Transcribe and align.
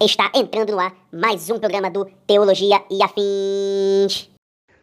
Está 0.00 0.30
entrando 0.32 0.70
no 0.70 0.78
ar 0.78 0.94
mais 1.12 1.50
um 1.50 1.58
programa 1.58 1.90
do 1.90 2.04
Teologia 2.24 2.80
e 2.88 3.02
Afins. 3.02 4.30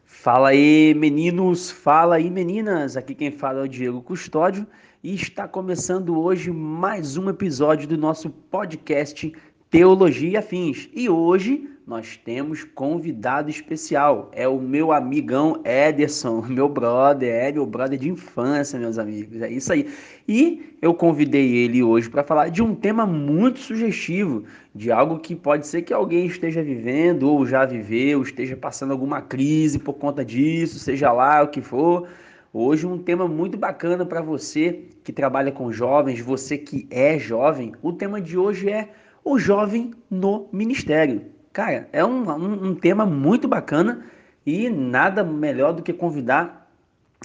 Fala 0.04 0.50
aí, 0.50 0.94
meninos, 0.94 1.72
fala 1.72 2.16
aí, 2.16 2.30
meninas. 2.30 2.98
Aqui 2.98 3.16
quem 3.16 3.32
fala 3.32 3.62
é 3.62 3.64
o 3.64 3.68
Diego 3.68 4.02
Custódio 4.02 4.68
e 5.02 5.16
está 5.16 5.48
começando 5.48 6.20
hoje 6.20 6.52
mais 6.52 7.16
um 7.16 7.30
episódio 7.30 7.88
do 7.88 7.98
nosso 7.98 8.30
podcast 8.30 9.32
Teologia 9.70 10.32
e 10.32 10.36
Afins. 10.36 10.90
E 10.94 11.10
hoje 11.10 11.70
nós 11.86 12.18
temos 12.18 12.64
convidado 12.64 13.50
especial. 13.50 14.32
É 14.34 14.48
o 14.48 14.60
meu 14.60 14.92
amigão 14.92 15.62
Ederson, 15.64 16.42
meu 16.50 16.68
brother, 16.68 17.30
é 17.30 17.52
meu 17.52 17.66
brother 17.66 18.00
de 18.00 18.10
infância, 18.10 18.80
meus 18.80 18.98
amigos. 18.98 19.40
É 19.42 19.50
isso 19.52 19.72
aí. 19.72 19.88
E 20.28 20.76
eu 20.82 20.96
convidei 20.96 21.56
ele 21.58 21.84
hoje 21.84 22.10
para 22.10 22.24
falar 22.24 22.50
de 22.50 22.64
um 22.64 22.74
tema 22.74 23.06
muito 23.06 23.60
sugestivo, 23.60 24.46
de 24.74 24.92
algo 24.92 25.20
que 25.20 25.36
pode 25.36 25.68
ser 25.68 25.84
que 25.84 25.94
alguém 25.94 26.26
esteja 26.26 26.64
vivendo 26.64 27.30
ou 27.30 27.46
já 27.46 27.66
viveu, 27.66 28.24
esteja 28.24 28.58
passando 28.58 28.92
alguma 28.92 29.22
crise 29.22 29.78
por 29.78 29.94
conta 29.94 30.26
disso, 30.26 30.80
seja 30.80 31.12
lá 31.12 31.44
o 31.44 31.50
que 31.50 31.62
for. 31.62 32.08
Hoje 32.52 32.88
um 32.88 32.98
tema 32.98 33.28
muito 33.28 33.58
bacana 33.58 34.06
para 34.06 34.22
você 34.22 34.86
que 35.04 35.14
trabalha 35.14 35.52
com 35.52 35.72
jovens, 35.72 36.20
você 36.20 36.58
que 36.58 36.88
é 36.90 37.20
jovem. 37.20 37.74
O 37.84 37.94
tema 37.94 38.20
de 38.20 38.38
hoje 38.38 38.72
é 38.72 38.90
o 39.24 39.38
jovem 39.38 39.92
no 40.10 40.48
ministério. 40.52 41.35
Cara, 41.56 41.88
é 41.94 42.04
um, 42.04 42.30
um, 42.30 42.68
um 42.68 42.76
tema 42.76 43.06
muito 43.06 43.48
bacana 43.48 44.04
e 44.46 44.70
nada 44.70 45.24
melhor 45.24 45.72
do 45.72 45.82
que 45.82 45.94
convidar 45.94 46.70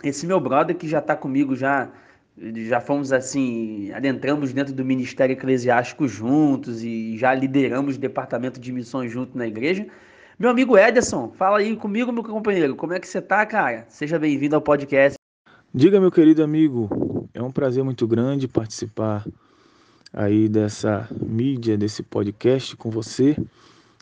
esse 0.04 0.24
meu 0.24 0.38
brother 0.38 0.76
que 0.76 0.86
já 0.86 1.00
está 1.00 1.16
comigo 1.16 1.56
já 1.56 1.88
já 2.38 2.80
fomos 2.80 3.12
assim, 3.12 3.90
adentramos 3.92 4.52
dentro 4.52 4.72
do 4.72 4.84
ministério 4.84 5.32
eclesiástico 5.32 6.06
juntos 6.06 6.84
e 6.84 7.18
já 7.18 7.34
lideramos 7.34 7.96
o 7.96 7.98
departamento 7.98 8.60
de 8.60 8.70
missões 8.70 9.10
junto 9.10 9.36
na 9.36 9.48
igreja. 9.48 9.84
Meu 10.38 10.48
amigo 10.48 10.78
Ederson, 10.78 11.32
fala 11.36 11.58
aí 11.58 11.74
comigo, 11.74 12.12
meu 12.12 12.22
companheiro, 12.22 12.76
como 12.76 12.92
é 12.92 13.00
que 13.00 13.08
você 13.08 13.20
tá, 13.20 13.44
cara? 13.44 13.84
Seja 13.88 14.16
bem-vindo 14.16 14.54
ao 14.54 14.62
podcast. 14.62 15.18
Diga, 15.74 16.00
meu 16.00 16.12
querido 16.12 16.44
amigo, 16.44 17.28
é 17.34 17.42
um 17.42 17.50
prazer 17.50 17.82
muito 17.82 18.06
grande 18.06 18.46
participar 18.46 19.26
aí 20.12 20.48
dessa 20.48 21.08
mídia, 21.20 21.76
desse 21.76 22.04
podcast 22.04 22.76
com 22.76 22.90
você 22.90 23.36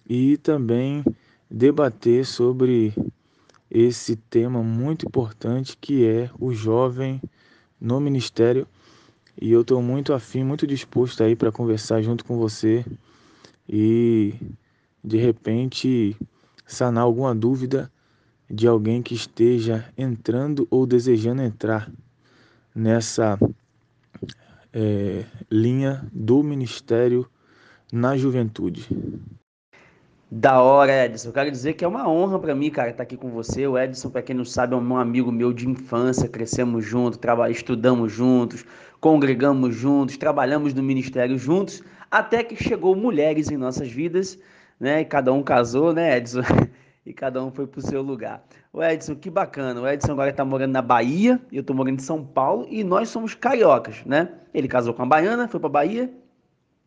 e 0.08 0.38
também 0.38 1.04
debater 1.50 2.24
sobre 2.24 2.94
esse 3.70 4.16
tema 4.16 4.62
muito 4.62 5.06
importante 5.06 5.76
que 5.76 6.06
é 6.06 6.30
o 6.40 6.52
jovem 6.52 7.20
no 7.78 8.00
ministério. 8.00 8.66
E 9.40 9.52
eu 9.52 9.60
estou 9.60 9.82
muito 9.82 10.12
afim, 10.12 10.42
muito 10.42 10.66
disposto 10.66 11.22
aí 11.22 11.36
para 11.36 11.52
conversar 11.52 12.02
junto 12.02 12.24
com 12.24 12.38
você 12.38 12.84
e 13.68 14.34
de 15.04 15.18
repente 15.18 16.16
sanar 16.66 17.04
alguma 17.04 17.34
dúvida 17.34 17.92
de 18.50 18.66
alguém 18.66 19.02
que 19.02 19.14
esteja 19.14 19.92
entrando 19.96 20.66
ou 20.70 20.86
desejando 20.86 21.42
entrar 21.42 21.92
nessa 22.74 23.38
é, 24.72 25.24
linha 25.50 26.08
do 26.12 26.42
ministério 26.42 27.28
na 27.92 28.16
juventude. 28.16 28.88
Da 30.30 30.60
hora, 30.60 31.06
Edson. 31.06 31.30
Eu 31.30 31.32
quero 31.32 31.50
dizer 31.50 31.72
que 31.72 31.82
é 31.82 31.88
uma 31.88 32.06
honra 32.06 32.38
para 32.38 32.54
mim, 32.54 32.70
cara, 32.70 32.90
estar 32.90 32.98
tá 32.98 33.02
aqui 33.02 33.16
com 33.16 33.30
você. 33.30 33.66
O 33.66 33.78
Edson, 33.78 34.10
para 34.10 34.20
quem 34.20 34.36
não 34.36 34.44
sabe, 34.44 34.74
é 34.74 34.76
um 34.76 34.96
amigo 34.98 35.32
meu 35.32 35.54
de 35.54 35.66
infância. 35.66 36.28
Crescemos 36.28 36.84
juntos, 36.84 37.18
estudamos 37.50 38.12
juntos, 38.12 38.62
congregamos 39.00 39.74
juntos, 39.74 40.18
trabalhamos 40.18 40.74
no 40.74 40.82
ministério 40.82 41.38
juntos, 41.38 41.82
até 42.10 42.44
que 42.44 42.62
chegou 42.62 42.94
mulheres 42.94 43.50
em 43.50 43.56
nossas 43.56 43.90
vidas, 43.90 44.38
né? 44.78 45.00
E 45.00 45.04
cada 45.06 45.32
um 45.32 45.42
casou, 45.42 45.92
né, 45.92 46.18
Edson? 46.18 46.42
E 47.06 47.12
cada 47.14 47.42
um 47.42 47.50
foi 47.50 47.66
pro 47.66 47.80
seu 47.80 48.02
lugar. 48.02 48.44
O 48.70 48.84
Edson, 48.84 49.14
que 49.16 49.30
bacana. 49.30 49.80
O 49.80 49.88
Edson 49.88 50.12
agora 50.12 50.28
está 50.28 50.44
morando 50.44 50.72
na 50.72 50.82
Bahia, 50.82 51.40
eu 51.50 51.62
estou 51.62 51.74
morando 51.74 52.00
em 52.00 52.02
São 52.02 52.22
Paulo 52.22 52.66
e 52.68 52.84
nós 52.84 53.08
somos 53.08 53.34
cariocas, 53.34 54.04
né? 54.04 54.28
Ele 54.52 54.68
casou 54.68 54.92
com 54.92 55.02
a 55.04 55.06
baiana, 55.06 55.48
foi 55.48 55.58
para 55.58 55.70
Bahia, 55.70 56.12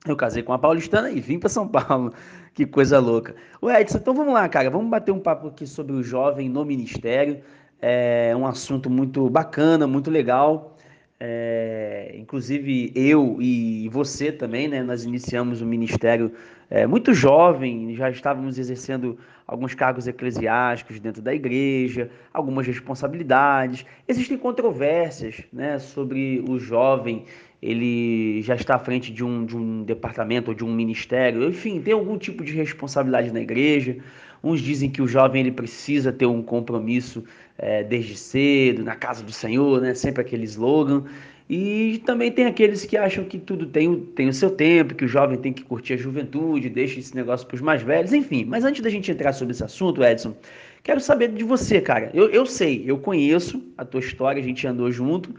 eu 0.05 0.16
casei 0.16 0.43
com 0.43 0.53
a 0.53 0.59
paulistana 0.59 1.09
e 1.09 1.19
vim 1.19 1.39
para 1.39 1.49
São 1.49 1.67
Paulo. 1.67 2.13
Que 2.53 2.66
coisa 2.66 3.00
louca. 3.00 3.35
O 3.62 3.69
Edson, 3.72 3.97
então 3.97 4.13
vamos 4.13 4.34
lá, 4.34 4.47
cara. 4.50 4.69
Vamos 4.69 4.89
bater 4.89 5.12
um 5.12 5.19
papo 5.19 5.47
aqui 5.47 5.66
sobre 5.66 5.94
o 5.94 6.03
jovem 6.03 6.50
no 6.50 6.66
ministério. 6.66 7.41
É 7.81 8.35
um 8.35 8.45
assunto 8.45 8.89
muito 8.89 9.29
bacana, 9.29 9.88
muito 9.88 10.12
legal. 10.12 10.78
É, 11.23 12.13
inclusive 12.17 12.91
eu 12.95 13.38
e 13.40 13.88
você 13.90 14.31
também, 14.31 14.67
né? 14.67 14.81
Nós 14.84 15.06
iniciamos 15.06 15.61
o 15.61 15.66
ministério 15.66 16.34
é, 16.69 16.88
muito 16.88 17.13
jovem, 17.13 17.94
já 17.95 18.09
estávamos 18.09 18.57
exercendo 18.57 19.19
alguns 19.45 19.75
cargos 19.75 20.07
eclesiásticos 20.07 21.00
dentro 21.00 21.22
da 21.22 21.34
igreja, 21.34 22.09
algumas 22.34 22.66
responsabilidades. 22.66 23.85
Existem 24.07 24.38
controvérsias, 24.38 25.44
né, 25.51 25.78
sobre 25.79 26.44
o 26.47 26.57
jovem 26.57 27.25
ele 27.61 28.41
já 28.41 28.55
está 28.55 28.75
à 28.75 28.79
frente 28.79 29.11
de 29.11 29.23
um, 29.23 29.45
de 29.45 29.55
um 29.55 29.83
departamento 29.83 30.49
ou 30.49 30.55
de 30.55 30.66
um 30.66 30.73
ministério, 30.73 31.47
enfim, 31.47 31.79
tem 31.79 31.94
algum 31.94 32.17
tipo 32.17 32.44
de 32.44 32.53
responsabilidade 32.53 33.31
na 33.31 33.39
igreja. 33.39 33.97
Uns 34.44 34.59
dizem 34.59 34.89
que 34.89 35.01
o 35.01 35.07
jovem 35.07 35.41
ele 35.41 35.51
precisa 35.51 36.11
ter 36.11 36.25
um 36.25 36.41
compromisso 36.41 37.23
é, 37.57 37.83
desde 37.83 38.17
cedo, 38.17 38.83
na 38.83 38.95
casa 38.95 39.23
do 39.23 39.31
Senhor, 39.31 39.79
né? 39.79 39.94
sempre 39.94 40.22
aquele 40.22 40.45
slogan. 40.45 41.03
E 41.47 42.01
também 42.05 42.31
tem 42.31 42.45
aqueles 42.45 42.85
que 42.85 42.97
acham 42.97 43.25
que 43.25 43.38
tudo 43.38 43.66
tem, 43.66 43.93
tem 44.16 44.29
o 44.29 44.33
seu 44.33 44.49
tempo, 44.49 44.95
que 44.95 45.05
o 45.05 45.07
jovem 45.07 45.38
tem 45.38 45.51
que 45.51 45.63
curtir 45.63 45.93
a 45.93 45.97
juventude, 45.97 46.69
deixa 46.69 46.99
esse 46.99 47.13
negócio 47.13 47.45
para 47.45 47.55
os 47.55 47.61
mais 47.61 47.83
velhos, 47.83 48.13
enfim. 48.13 48.45
Mas 48.45 48.63
antes 48.63 48.81
da 48.81 48.89
gente 48.89 49.11
entrar 49.11 49.33
sobre 49.33 49.51
esse 49.51 49.63
assunto, 49.63 50.03
Edson, 50.03 50.33
quero 50.81 51.01
saber 51.01 51.28
de 51.29 51.43
você, 51.43 51.81
cara. 51.81 52.09
Eu, 52.13 52.29
eu 52.29 52.45
sei, 52.45 52.83
eu 52.88 52.97
conheço 52.97 53.61
a 53.78 53.83
tua 53.83 53.99
história, 53.99 54.41
a 54.41 54.45
gente 54.45 54.66
andou 54.66 54.89
junto, 54.91 55.35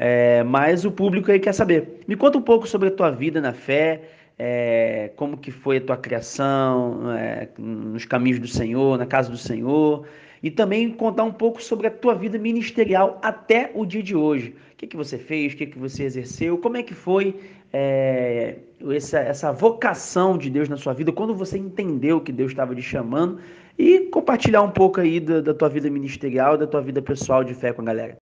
é, 0.00 0.44
mas 0.44 0.84
o 0.84 0.92
público 0.92 1.30
aí 1.30 1.40
quer 1.40 1.52
saber. 1.52 2.04
Me 2.06 2.14
conta 2.14 2.38
um 2.38 2.42
pouco 2.42 2.68
sobre 2.68 2.86
a 2.86 2.90
tua 2.90 3.10
vida 3.10 3.40
na 3.40 3.52
fé, 3.52 4.02
é, 4.38 5.10
como 5.16 5.36
que 5.36 5.50
foi 5.50 5.78
a 5.78 5.80
tua 5.80 5.96
criação, 5.96 7.10
é, 7.10 7.48
nos 7.58 8.04
caminhos 8.04 8.38
do 8.38 8.46
Senhor, 8.46 8.96
na 8.96 9.06
casa 9.06 9.28
do 9.28 9.36
Senhor, 9.36 10.06
e 10.40 10.52
também 10.52 10.88
contar 10.92 11.24
um 11.24 11.32
pouco 11.32 11.60
sobre 11.60 11.88
a 11.88 11.90
tua 11.90 12.14
vida 12.14 12.38
ministerial 12.38 13.18
até 13.20 13.72
o 13.74 13.84
dia 13.84 14.00
de 14.00 14.14
hoje. 14.14 14.54
O 14.72 14.76
que, 14.76 14.86
que 14.86 14.96
você 14.96 15.18
fez, 15.18 15.52
o 15.52 15.56
que, 15.56 15.66
que 15.66 15.78
você 15.78 16.04
exerceu, 16.04 16.58
como 16.58 16.76
é 16.76 16.84
que 16.84 16.94
foi 16.94 17.34
é, 17.72 18.54
essa, 18.94 19.18
essa 19.18 19.50
vocação 19.50 20.38
de 20.38 20.48
Deus 20.48 20.68
na 20.68 20.76
sua 20.76 20.92
vida, 20.92 21.10
quando 21.10 21.34
você 21.34 21.58
entendeu 21.58 22.20
que 22.20 22.30
Deus 22.30 22.52
estava 22.52 22.72
te 22.72 22.82
chamando, 22.82 23.40
e 23.76 23.98
compartilhar 24.12 24.62
um 24.62 24.70
pouco 24.70 25.00
aí 25.00 25.18
da, 25.18 25.40
da 25.40 25.52
tua 25.52 25.68
vida 25.68 25.90
ministerial, 25.90 26.56
da 26.56 26.68
tua 26.68 26.80
vida 26.80 27.02
pessoal 27.02 27.42
de 27.42 27.52
fé 27.52 27.72
com 27.72 27.82
a 27.82 27.86
galera. 27.86 28.16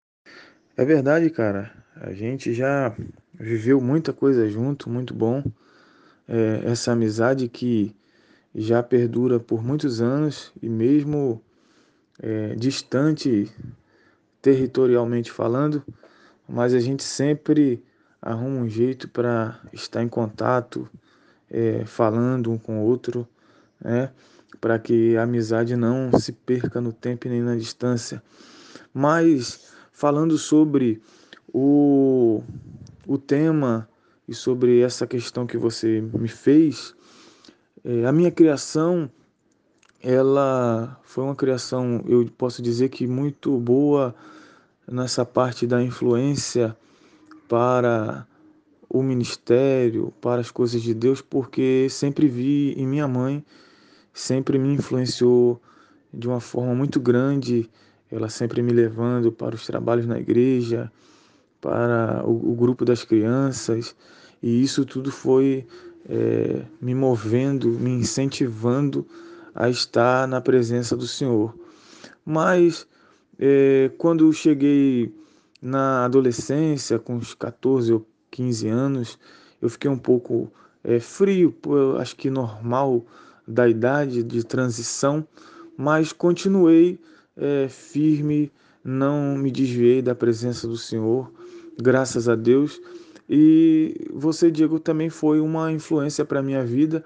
É 0.79 0.85
verdade, 0.85 1.31
cara. 1.31 1.73
A 1.95 2.13
gente 2.13 2.53
já 2.53 2.95
viveu 3.33 3.81
muita 3.81 4.13
coisa 4.13 4.47
junto, 4.47 4.91
muito 4.91 5.15
bom. 5.15 5.43
É, 6.29 6.71
essa 6.71 6.93
amizade 6.93 7.49
que 7.49 7.97
já 8.55 8.83
perdura 8.83 9.41
por 9.41 9.65
muitos 9.65 10.03
anos 10.03 10.53
e 10.61 10.69
mesmo 10.69 11.43
é, 12.23 12.55
distante 12.57 13.51
territorialmente 14.43 15.33
falando, 15.33 15.83
mas 16.47 16.75
a 16.75 16.79
gente 16.79 17.03
sempre 17.03 17.83
arruma 18.21 18.61
um 18.61 18.69
jeito 18.69 19.09
para 19.09 19.59
estar 19.73 20.03
em 20.03 20.09
contato, 20.09 20.87
é, 21.51 21.87
falando 21.87 22.53
um 22.53 22.59
com 22.59 22.81
o 22.81 22.85
outro, 22.85 23.27
né? 23.81 24.11
para 24.61 24.79
que 24.79 25.17
a 25.17 25.23
amizade 25.23 25.75
não 25.75 26.13
se 26.19 26.33
perca 26.33 26.83
no 26.83 26.93
tempo 26.93 27.29
nem 27.29 27.41
na 27.41 27.57
distância. 27.57 28.23
Mas 28.93 29.76
falando 29.97 30.37
sobre 30.37 31.01
o, 31.51 32.43
o 33.07 33.17
tema 33.17 33.89
e 34.29 34.35
sobre 34.35 34.81
essa 34.81 35.07
questão 35.07 35.47
que 35.47 35.57
você 35.57 36.03
me 36.13 36.29
fez, 36.29 36.95
é, 37.83 38.05
a 38.05 38.13
minha 38.13 38.31
criação 38.31 39.11
ela 40.03 41.01
foi 41.03 41.25
uma 41.25 41.35
criação, 41.35 42.05
eu 42.07 42.29
posso 42.37 42.61
dizer 42.61 42.91
que 42.91 43.07
muito 43.07 43.59
boa 43.59 44.15
nessa 44.87 45.25
parte 45.25 45.67
da 45.67 45.83
influência 45.83 46.77
para 47.49 48.27
o 48.87 49.03
ministério, 49.03 50.13
para 50.21 50.43
as 50.43 50.51
coisas 50.51 50.83
de 50.83 50.93
Deus, 50.93 51.23
porque 51.23 51.89
sempre 51.89 52.29
vi 52.29 52.75
em 52.77 52.87
minha 52.87 53.09
mãe, 53.09 53.43
sempre 54.13 54.59
me 54.59 54.75
influenciou 54.75 55.59
de 56.13 56.29
uma 56.29 56.41
forma 56.41 56.75
muito 56.75 57.01
grande 57.01 57.71
ela 58.11 58.29
sempre 58.29 58.63
me 58.63 58.73
levando 58.73 59.33
para 59.33 59.55
os 59.55 59.67
trabalhos 59.67 60.07
na 60.07 60.19
igreja, 60.19 60.91
para 61.61 62.23
o, 62.25 62.53
o 62.53 62.55
grupo 62.55 62.85
das 62.85 63.05
crianças, 63.05 63.97
e 64.43 64.63
isso 64.63 64.85
tudo 64.85 65.11
foi 65.11 65.67
é, 66.09 66.63
me 66.81 66.95
movendo, 66.95 67.71
me 67.71 67.91
incentivando 67.91 69.07
a 69.55 69.69
estar 69.69 70.29
na 70.29 70.41
presença 70.41 70.97
do 70.97 71.07
Senhor. 71.07 71.55
Mas 72.25 72.87
é, 73.39 73.91
quando 73.99 74.33
cheguei 74.33 75.13
na 75.61 76.05
adolescência, 76.05 76.99
com 76.99 77.17
uns 77.17 77.35
14 77.35 77.93
ou 77.93 78.07
15 78.31 78.69
anos, 78.69 79.19
eu 79.61 79.69
fiquei 79.69 79.91
um 79.91 79.99
pouco 79.99 80.53
é, 80.85 81.01
frio, 81.01 81.55
acho 81.99 82.15
que 82.15 82.31
normal 82.31 83.05
da 83.47 83.69
idade 83.69 84.23
de 84.23 84.45
transição, 84.45 85.27
mas 85.77 86.13
continuei 86.13 86.99
é, 87.37 87.69
firme, 87.69 88.51
não 88.83 89.37
me 89.37 89.51
desviei 89.51 90.01
da 90.01 90.15
presença 90.15 90.67
do 90.67 90.77
Senhor, 90.77 91.31
graças 91.81 92.29
a 92.29 92.35
Deus. 92.35 92.81
E 93.29 94.09
você, 94.13 94.51
Diego, 94.51 94.79
também 94.79 95.11
foi 95.11 95.41
uma 95.41 95.73
influência 95.73 96.25
para 96.25 96.41
a 96.41 96.43
minha 96.43 96.65
vida, 96.65 97.05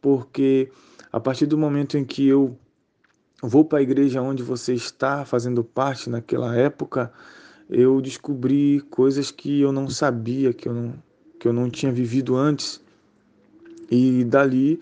porque 0.00 0.70
a 1.12 1.20
partir 1.20 1.46
do 1.46 1.58
momento 1.58 1.96
em 1.98 2.04
que 2.04 2.26
eu 2.26 2.56
vou 3.42 3.64
para 3.64 3.78
a 3.78 3.82
igreja 3.82 4.22
onde 4.22 4.42
você 4.42 4.74
está 4.74 5.24
fazendo 5.24 5.62
parte 5.62 6.10
naquela 6.10 6.56
época, 6.56 7.12
eu 7.68 8.00
descobri 8.00 8.80
coisas 8.90 9.30
que 9.30 9.60
eu 9.60 9.70
não 9.70 9.90
sabia, 9.90 10.52
que 10.52 10.68
eu 10.68 10.74
não, 10.74 10.94
que 11.38 11.46
eu 11.46 11.52
não 11.52 11.68
tinha 11.68 11.92
vivido 11.92 12.34
antes. 12.34 12.80
E 13.90 14.24
dali 14.24 14.80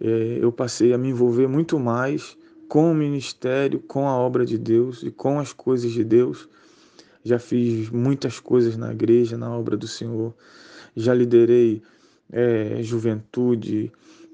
é, 0.00 0.38
eu 0.40 0.52
passei 0.52 0.92
a 0.92 0.98
me 0.98 1.08
envolver 1.08 1.46
muito 1.46 1.78
mais 1.78 2.36
com 2.68 2.90
o 2.90 2.94
ministério, 2.94 3.80
com 3.80 4.08
a 4.08 4.16
obra 4.16 4.44
de 4.44 4.58
Deus 4.58 5.02
e 5.02 5.10
com 5.10 5.38
as 5.38 5.52
coisas 5.52 5.92
de 5.92 6.04
Deus. 6.04 6.48
Já 7.24 7.38
fiz 7.38 7.90
muitas 7.90 8.38
coisas 8.38 8.76
na 8.76 8.92
igreja, 8.92 9.36
na 9.36 9.50
obra 9.50 9.76
do 9.76 9.88
Senhor. 9.88 10.34
Já 10.94 11.12
liderei 11.12 11.82
é, 12.30 12.82
juventude, 12.82 13.92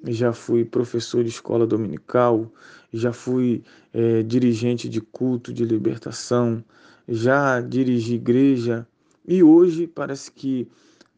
já 0.08 0.32
fui 0.32 0.64
professor 0.64 1.22
de 1.22 1.30
escola 1.30 1.66
dominical, 1.66 2.52
já 2.92 3.12
fui 3.12 3.62
é, 3.92 4.22
dirigente 4.22 4.88
de 4.88 5.00
culto 5.00 5.52
de 5.52 5.64
libertação, 5.64 6.64
já 7.08 7.60
dirigi 7.60 8.14
igreja 8.14 8.86
e 9.26 9.42
hoje 9.42 9.86
parece 9.86 10.30
que, 10.30 10.68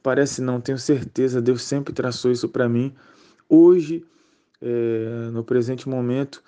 parece 0.03 0.43
não, 0.43 0.61
tenho 0.61 0.79
certeza, 0.79 1.41
Deus 1.41 1.63
sempre 1.63 1.93
traçou 1.93 2.31
isso 2.31 2.49
para 2.49 2.69
mim. 2.69 2.95
Hoje, 3.49 4.05
é, 4.61 5.31
no 5.33 5.43
presente 5.43 5.89
momento, 5.89 6.43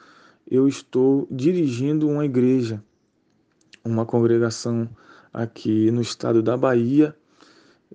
eu 0.50 0.68
estou 0.68 1.26
dirigindo 1.30 2.08
uma 2.08 2.24
igreja, 2.24 2.82
uma 3.84 4.06
congregação 4.06 4.88
aqui 5.32 5.90
no 5.90 6.00
estado 6.00 6.42
da 6.42 6.56
Bahia, 6.56 7.14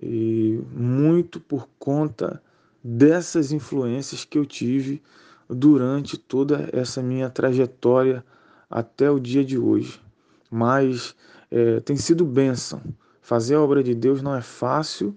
e 0.00 0.60
muito 0.74 1.40
por 1.40 1.68
conta 1.78 2.42
dessas 2.82 3.52
influências 3.52 4.24
que 4.24 4.38
eu 4.38 4.44
tive 4.44 5.02
durante 5.48 6.16
toda 6.16 6.68
essa 6.72 7.02
minha 7.02 7.28
trajetória 7.28 8.24
até 8.70 9.10
o 9.10 9.20
dia 9.20 9.44
de 9.44 9.58
hoje. 9.58 10.00
Mas 10.50 11.14
é, 11.50 11.80
tem 11.80 11.96
sido 11.96 12.24
bênção. 12.24 12.82
Fazer 13.20 13.54
a 13.54 13.60
obra 13.60 13.82
de 13.82 13.94
Deus 13.94 14.22
não 14.22 14.34
é 14.34 14.40
fácil, 14.40 15.16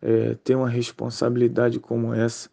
é, 0.00 0.34
ter 0.44 0.54
uma 0.54 0.68
responsabilidade 0.68 1.78
como 1.78 2.14
essa 2.14 2.48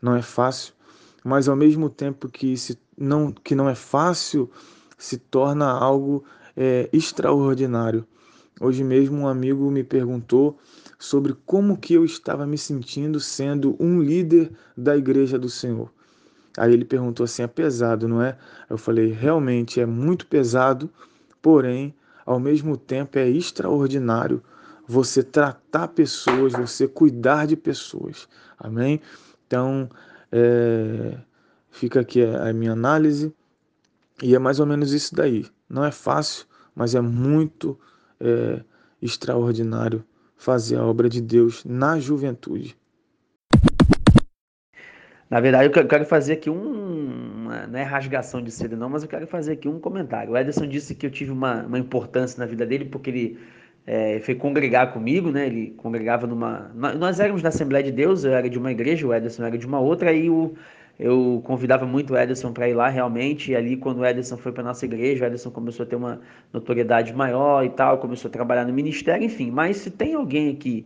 não 0.00 0.16
é 0.16 0.22
fácil, 0.22 0.74
mas 1.22 1.48
ao 1.48 1.56
mesmo 1.56 1.90
tempo 1.90 2.28
que, 2.28 2.56
se, 2.56 2.78
não, 3.00 3.32
que 3.32 3.54
não 3.54 3.68
é 3.68 3.74
fácil, 3.74 4.50
se 4.98 5.16
torna 5.16 5.70
algo 5.70 6.22
é, 6.56 6.88
extraordinário. 6.92 8.06
Hoje 8.60 8.84
mesmo 8.84 9.20
um 9.20 9.26
amigo 9.26 9.70
me 9.70 9.82
perguntou 9.82 10.58
sobre 10.98 11.34
como 11.46 11.78
que 11.78 11.94
eu 11.94 12.04
estava 12.04 12.46
me 12.46 12.58
sentindo 12.58 13.18
sendo 13.18 13.74
um 13.80 14.02
líder 14.02 14.52
da 14.76 14.94
igreja 14.94 15.38
do 15.38 15.48
Senhor. 15.48 15.90
Aí 16.58 16.72
ele 16.72 16.84
perguntou 16.84 17.24
assim: 17.24 17.42
é 17.42 17.46
pesado, 17.46 18.06
não 18.06 18.20
é? 18.20 18.36
Eu 18.68 18.76
falei: 18.76 19.10
realmente 19.12 19.80
é 19.80 19.86
muito 19.86 20.26
pesado, 20.26 20.90
porém, 21.40 21.94
ao 22.26 22.38
mesmo 22.38 22.76
tempo 22.76 23.18
é 23.18 23.26
extraordinário 23.28 24.42
você 24.86 25.22
tratar 25.22 25.88
pessoas, 25.88 26.52
você 26.52 26.86
cuidar 26.86 27.46
de 27.46 27.56
pessoas. 27.56 28.28
Amém? 28.58 29.00
Então, 29.46 29.88
é, 30.30 31.16
fica 31.70 32.00
aqui 32.00 32.22
a 32.24 32.52
minha 32.52 32.72
análise 32.72 33.32
e 34.22 34.34
é 34.34 34.38
mais 34.38 34.60
ou 34.60 34.66
menos 34.66 34.92
isso 34.92 35.14
daí. 35.14 35.46
Não 35.68 35.84
é 35.84 35.90
fácil, 35.90 36.46
mas 36.74 36.94
é 36.94 37.00
muito 37.00 37.78
é, 38.20 38.60
extraordinário 39.00 40.04
fazer 40.36 40.76
a 40.76 40.84
obra 40.84 41.08
de 41.08 41.20
Deus 41.20 41.64
na 41.64 41.98
juventude. 41.98 42.76
Na 45.28 45.38
verdade, 45.38 45.72
eu 45.72 45.86
quero 45.86 46.04
fazer 46.04 46.32
aqui 46.34 46.50
um. 46.50 47.48
Não 47.68 47.78
é 47.78 47.82
rasgação 47.84 48.42
de 48.42 48.50
seda, 48.50 48.76
não, 48.76 48.88
mas 48.88 49.02
eu 49.02 49.08
quero 49.08 49.26
fazer 49.28 49.52
aqui 49.52 49.68
um 49.68 49.78
comentário. 49.78 50.32
O 50.32 50.36
Ederson 50.36 50.66
disse 50.66 50.94
que 50.94 51.06
eu 51.06 51.10
tive 51.10 51.30
uma, 51.30 51.62
uma 51.62 51.78
importância 51.78 52.38
na 52.40 52.46
vida 52.46 52.66
dele 52.66 52.86
porque 52.86 53.10
ele 53.10 53.38
é, 53.86 54.18
foi 54.20 54.34
congregar 54.34 54.92
comigo, 54.92 55.30
né? 55.30 55.46
Ele 55.46 55.74
congregava 55.76 56.26
numa. 56.26 56.72
Nós 56.74 57.20
éramos 57.20 57.42
da 57.42 57.48
Assembleia 57.50 57.84
de 57.84 57.92
Deus, 57.92 58.24
eu 58.24 58.32
era 58.32 58.50
de 58.50 58.58
uma 58.58 58.72
igreja, 58.72 59.06
o 59.06 59.14
Ederson 59.14 59.44
era 59.44 59.56
de 59.56 59.66
uma 59.66 59.78
outra, 59.78 60.12
e 60.12 60.28
o, 60.28 60.54
eu 61.00 61.40
convidava 61.44 61.86
muito 61.86 62.12
o 62.12 62.18
Ederson 62.18 62.52
para 62.52 62.68
ir 62.68 62.74
lá 62.74 62.90
realmente. 62.90 63.52
E 63.52 63.56
ali, 63.56 63.74
quando 63.76 64.00
o 64.00 64.06
Ederson 64.06 64.36
foi 64.36 64.52
para 64.52 64.62
nossa 64.62 64.84
igreja, 64.84 65.24
o 65.24 65.26
Ederson 65.26 65.50
começou 65.50 65.84
a 65.84 65.86
ter 65.86 65.96
uma 65.96 66.20
notoriedade 66.52 67.14
maior 67.14 67.64
e 67.64 67.70
tal, 67.70 67.96
começou 67.96 68.28
a 68.28 68.32
trabalhar 68.32 68.66
no 68.66 68.72
ministério, 68.72 69.24
enfim. 69.24 69.50
Mas 69.50 69.78
se 69.78 69.90
tem 69.90 70.12
alguém 70.12 70.50
aqui 70.50 70.84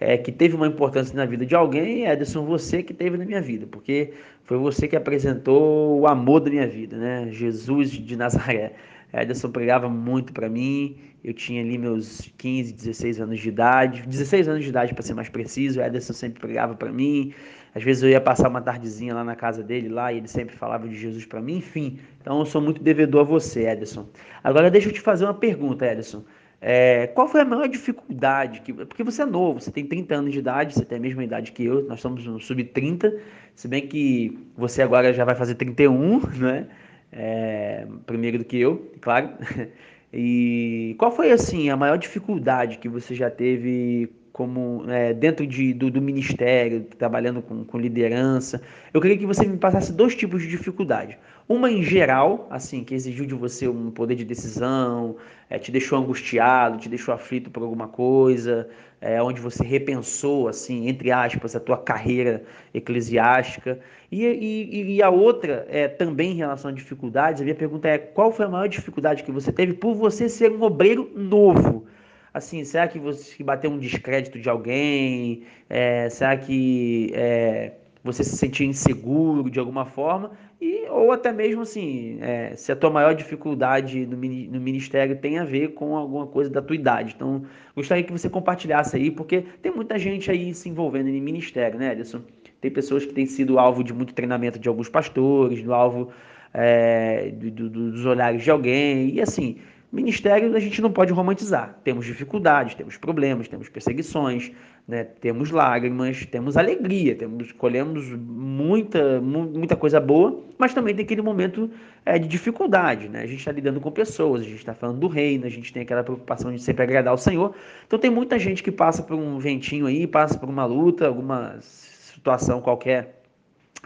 é, 0.00 0.16
que 0.16 0.32
teve 0.32 0.56
uma 0.56 0.66
importância 0.66 1.14
na 1.14 1.26
vida 1.26 1.44
de 1.44 1.54
alguém, 1.54 2.06
Ederson, 2.06 2.46
você 2.46 2.82
que 2.82 2.94
teve 2.94 3.18
na 3.18 3.26
minha 3.26 3.42
vida, 3.42 3.66
porque 3.70 4.14
foi 4.44 4.56
você 4.56 4.88
que 4.88 4.96
apresentou 4.96 6.00
o 6.00 6.06
amor 6.06 6.40
da 6.40 6.50
minha 6.50 6.66
vida, 6.66 6.96
né? 6.96 7.28
Jesus 7.30 7.90
de 7.90 8.16
Nazaré. 8.16 8.72
Ederson 9.12 9.50
pregava 9.50 9.88
muito 9.88 10.32
para 10.32 10.48
mim, 10.48 10.96
eu 11.22 11.34
tinha 11.34 11.62
ali 11.62 11.76
meus 11.76 12.30
15, 12.38 12.72
16 12.72 13.20
anos 13.20 13.40
de 13.40 13.48
idade, 13.48 14.02
16 14.06 14.48
anos 14.48 14.62
de 14.62 14.70
idade 14.70 14.94
para 14.94 15.02
ser 15.02 15.14
mais 15.14 15.28
preciso, 15.28 15.80
Ederson 15.80 16.12
sempre 16.12 16.40
pregava 16.40 16.74
para 16.74 16.92
mim, 16.92 17.34
às 17.74 17.82
vezes 17.82 18.02
eu 18.02 18.10
ia 18.10 18.20
passar 18.20 18.48
uma 18.48 18.60
tardezinha 18.60 19.14
lá 19.14 19.22
na 19.22 19.36
casa 19.36 19.62
dele, 19.62 19.88
lá, 19.88 20.12
e 20.12 20.18
ele 20.18 20.28
sempre 20.28 20.56
falava 20.56 20.88
de 20.88 20.98
Jesus 20.98 21.24
para 21.24 21.40
mim, 21.40 21.58
enfim. 21.58 21.98
Então 22.20 22.40
eu 22.40 22.46
sou 22.46 22.60
muito 22.60 22.82
devedor 22.82 23.20
a 23.20 23.24
você, 23.24 23.68
Ederson. 23.68 24.08
Agora 24.42 24.70
deixa 24.70 24.88
eu 24.88 24.92
te 24.92 25.00
fazer 25.00 25.24
uma 25.24 25.34
pergunta, 25.34 25.86
Ederson. 25.86 26.24
É, 26.60 27.06
qual 27.06 27.26
foi 27.26 27.40
a 27.40 27.44
maior 27.44 27.66
dificuldade? 27.68 28.60
Que, 28.60 28.72
porque 28.72 29.02
você 29.02 29.22
é 29.22 29.26
novo, 29.26 29.60
você 29.60 29.70
tem 29.70 29.86
30 29.86 30.14
anos 30.14 30.32
de 30.32 30.40
idade, 30.40 30.74
você 30.74 30.84
tem 30.84 30.98
a 30.98 31.00
mesma 31.00 31.24
idade 31.24 31.52
que 31.52 31.64
eu, 31.64 31.86
nós 31.86 32.00
estamos 32.00 32.26
no 32.26 32.38
sub-30, 32.38 33.18
se 33.54 33.66
bem 33.66 33.86
que 33.86 34.38
você 34.56 34.82
agora 34.82 35.12
já 35.12 35.24
vai 35.24 35.34
fazer 35.34 35.54
31, 35.54 36.20
né? 36.36 36.66
É, 37.12 37.86
primeiro 38.06 38.38
do 38.38 38.44
que 38.44 38.58
eu, 38.58 38.92
claro. 39.00 39.30
E 40.12 40.96
qual 40.98 41.12
foi 41.12 41.30
assim 41.30 41.70
a 41.70 41.76
maior 41.76 41.96
dificuldade 41.96 42.78
que 42.78 42.88
você 42.88 43.14
já 43.14 43.30
teve 43.30 44.10
como 44.32 44.84
é, 44.88 45.12
dentro 45.12 45.46
de, 45.46 45.74
do, 45.74 45.90
do, 45.90 46.00
ministério, 46.00 46.86
trabalhando 46.98 47.42
com, 47.42 47.64
com, 47.64 47.78
liderança. 47.78 48.62
Eu 48.92 49.00
queria 49.00 49.18
que 49.18 49.26
você 49.26 49.46
me 49.46 49.56
passasse 49.56 49.92
dois 49.92 50.14
tipos 50.14 50.42
de 50.42 50.48
dificuldade. 50.48 51.18
Uma 51.50 51.68
em 51.68 51.82
geral, 51.82 52.46
assim, 52.48 52.84
que 52.84 52.94
exigiu 52.94 53.26
de 53.26 53.34
você 53.34 53.66
um 53.66 53.90
poder 53.90 54.14
de 54.14 54.24
decisão, 54.24 55.16
é, 55.50 55.58
te 55.58 55.72
deixou 55.72 55.98
angustiado, 55.98 56.78
te 56.78 56.88
deixou 56.88 57.12
aflito 57.12 57.50
por 57.50 57.60
alguma 57.64 57.88
coisa, 57.88 58.68
é, 59.00 59.20
onde 59.20 59.40
você 59.40 59.64
repensou, 59.64 60.46
assim, 60.46 60.86
entre 60.88 61.10
aspas, 61.10 61.56
a 61.56 61.58
tua 61.58 61.76
carreira 61.76 62.44
eclesiástica. 62.72 63.80
E, 64.12 64.24
e, 64.24 64.94
e 64.94 65.02
a 65.02 65.10
outra, 65.10 65.66
é, 65.68 65.88
também 65.88 66.30
em 66.30 66.36
relação 66.36 66.70
a 66.70 66.72
dificuldades, 66.72 67.40
a 67.40 67.44
minha 67.44 67.56
pergunta 67.56 67.88
é 67.88 67.98
qual 67.98 68.30
foi 68.30 68.46
a 68.46 68.48
maior 68.48 68.68
dificuldade 68.68 69.24
que 69.24 69.32
você 69.32 69.50
teve 69.50 69.74
por 69.74 69.92
você 69.96 70.28
ser 70.28 70.52
um 70.52 70.62
obreiro 70.62 71.10
novo? 71.16 71.84
assim, 72.32 72.64
será 72.64 72.86
que 72.86 72.96
você 72.96 73.42
bateu 73.42 73.70
um 73.72 73.78
descrédito 73.78 74.38
de 74.38 74.48
alguém? 74.48 75.42
É, 75.68 76.08
será 76.10 76.36
que 76.36 77.10
é, 77.12 77.72
você 78.02 78.24
se 78.24 78.36
sentiu 78.36 78.66
inseguro 78.66 79.50
de 79.50 79.58
alguma 79.58 79.84
forma? 79.84 80.32
E, 80.60 80.86
ou 80.88 81.12
até 81.12 81.32
mesmo 81.32 81.62
assim, 81.62 82.18
é, 82.20 82.54
se 82.56 82.72
a 82.72 82.76
tua 82.76 82.90
maior 82.90 83.14
dificuldade 83.14 84.06
no, 84.06 84.16
no 84.16 84.60
ministério 84.60 85.16
tem 85.16 85.38
a 85.38 85.44
ver 85.44 85.74
com 85.74 85.96
alguma 85.96 86.26
coisa 86.26 86.50
da 86.50 86.62
tua 86.62 86.76
idade. 86.76 87.14
Então, 87.16 87.44
gostaria 87.74 88.02
que 88.04 88.12
você 88.12 88.28
compartilhasse 88.28 88.96
aí, 88.96 89.10
porque 89.10 89.44
tem 89.62 89.72
muita 89.72 89.98
gente 89.98 90.30
aí 90.30 90.54
se 90.54 90.68
envolvendo 90.68 91.08
em 91.08 91.20
ministério, 91.20 91.78
né, 91.78 91.92
Ederson? 91.92 92.20
Tem 92.60 92.70
pessoas 92.70 93.06
que 93.06 93.12
têm 93.12 93.26
sido 93.26 93.58
alvo 93.58 93.82
de 93.82 93.92
muito 93.92 94.12
treinamento 94.12 94.58
de 94.58 94.68
alguns 94.68 94.88
pastores, 94.88 95.62
do 95.62 95.72
alvo 95.72 96.10
é, 96.52 97.30
do, 97.30 97.50
do, 97.50 97.70
dos 97.70 98.04
olhares 98.04 98.42
de 98.42 98.50
alguém, 98.50 99.14
e 99.14 99.20
assim, 99.20 99.58
Ministério 99.92 100.54
a 100.54 100.60
gente 100.60 100.80
não 100.80 100.92
pode 100.92 101.12
romantizar. 101.12 101.76
Temos 101.82 102.06
dificuldades, 102.06 102.76
temos 102.76 102.96
problemas, 102.96 103.48
temos 103.48 103.68
perseguições, 103.68 104.52
né? 104.86 105.02
temos 105.02 105.50
lágrimas, 105.50 106.24
temos 106.26 106.56
alegria, 106.56 107.16
temos, 107.16 107.50
colhemos 107.50 108.08
muita, 108.08 109.20
muita 109.20 109.74
coisa 109.74 109.98
boa, 109.98 110.44
mas 110.56 110.72
também 110.72 110.94
tem 110.94 111.04
aquele 111.04 111.22
momento 111.22 111.68
é, 112.06 112.18
de 112.20 112.28
dificuldade. 112.28 113.08
Né? 113.08 113.22
A 113.22 113.26
gente 113.26 113.40
está 113.40 113.50
lidando 113.50 113.80
com 113.80 113.90
pessoas, 113.90 114.42
a 114.42 114.44
gente 114.44 114.58
está 114.58 114.74
falando 114.74 115.00
do 115.00 115.08
reino, 115.08 115.44
a 115.44 115.50
gente 115.50 115.72
tem 115.72 115.82
aquela 115.82 116.04
preocupação 116.04 116.52
de 116.54 116.62
sempre 116.62 116.84
agradar 116.84 117.10
ao 117.10 117.18
Senhor. 117.18 117.52
Então 117.84 117.98
tem 117.98 118.10
muita 118.10 118.38
gente 118.38 118.62
que 118.62 118.70
passa 118.70 119.02
por 119.02 119.16
um 119.16 119.40
ventinho 119.40 119.86
aí, 119.86 120.06
passa 120.06 120.38
por 120.38 120.48
uma 120.48 120.64
luta, 120.66 121.08
alguma 121.08 121.58
situação 121.60 122.60
qualquer 122.60 123.22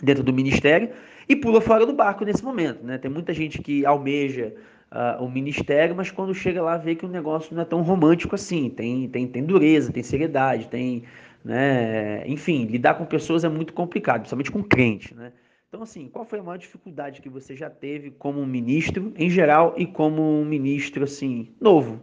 dentro 0.02 0.22
do 0.22 0.34
ministério 0.34 0.90
e 1.26 1.34
pula 1.34 1.62
fora 1.62 1.86
do 1.86 1.94
barco 1.94 2.26
nesse 2.26 2.44
momento. 2.44 2.84
Né? 2.84 2.98
Tem 2.98 3.10
muita 3.10 3.32
gente 3.32 3.62
que 3.62 3.86
almeja 3.86 4.54
uh, 4.92 5.22
o 5.22 5.30
ministério, 5.30 5.94
mas 5.94 6.10
quando 6.10 6.34
chega 6.34 6.62
lá 6.62 6.76
vê 6.76 6.94
que 6.94 7.06
o 7.06 7.08
negócio 7.08 7.54
não 7.54 7.62
é 7.62 7.64
tão 7.64 7.82
romântico 7.82 8.34
assim. 8.34 8.70
Tem, 8.70 9.08
tem, 9.08 9.26
tem 9.26 9.44
dureza, 9.44 9.92
tem 9.92 10.02
seriedade, 10.02 10.68
tem 10.68 11.04
né? 11.44 12.26
Enfim, 12.26 12.64
lidar 12.64 12.94
com 12.94 13.04
pessoas 13.04 13.44
é 13.44 13.48
muito 13.48 13.72
complicado, 13.72 14.20
principalmente 14.20 14.50
com 14.50 14.62
crente, 14.62 15.14
né? 15.14 15.32
Então, 15.68 15.82
assim, 15.82 16.08
qual 16.08 16.24
foi 16.24 16.38
a 16.38 16.42
maior 16.42 16.56
dificuldade 16.56 17.20
que 17.20 17.28
você 17.28 17.56
já 17.56 17.68
teve 17.68 18.12
como 18.12 18.46
ministro 18.46 19.12
em 19.16 19.28
geral 19.28 19.74
e 19.76 19.84
como 19.84 20.44
ministro, 20.44 21.02
assim, 21.02 21.52
novo? 21.60 22.00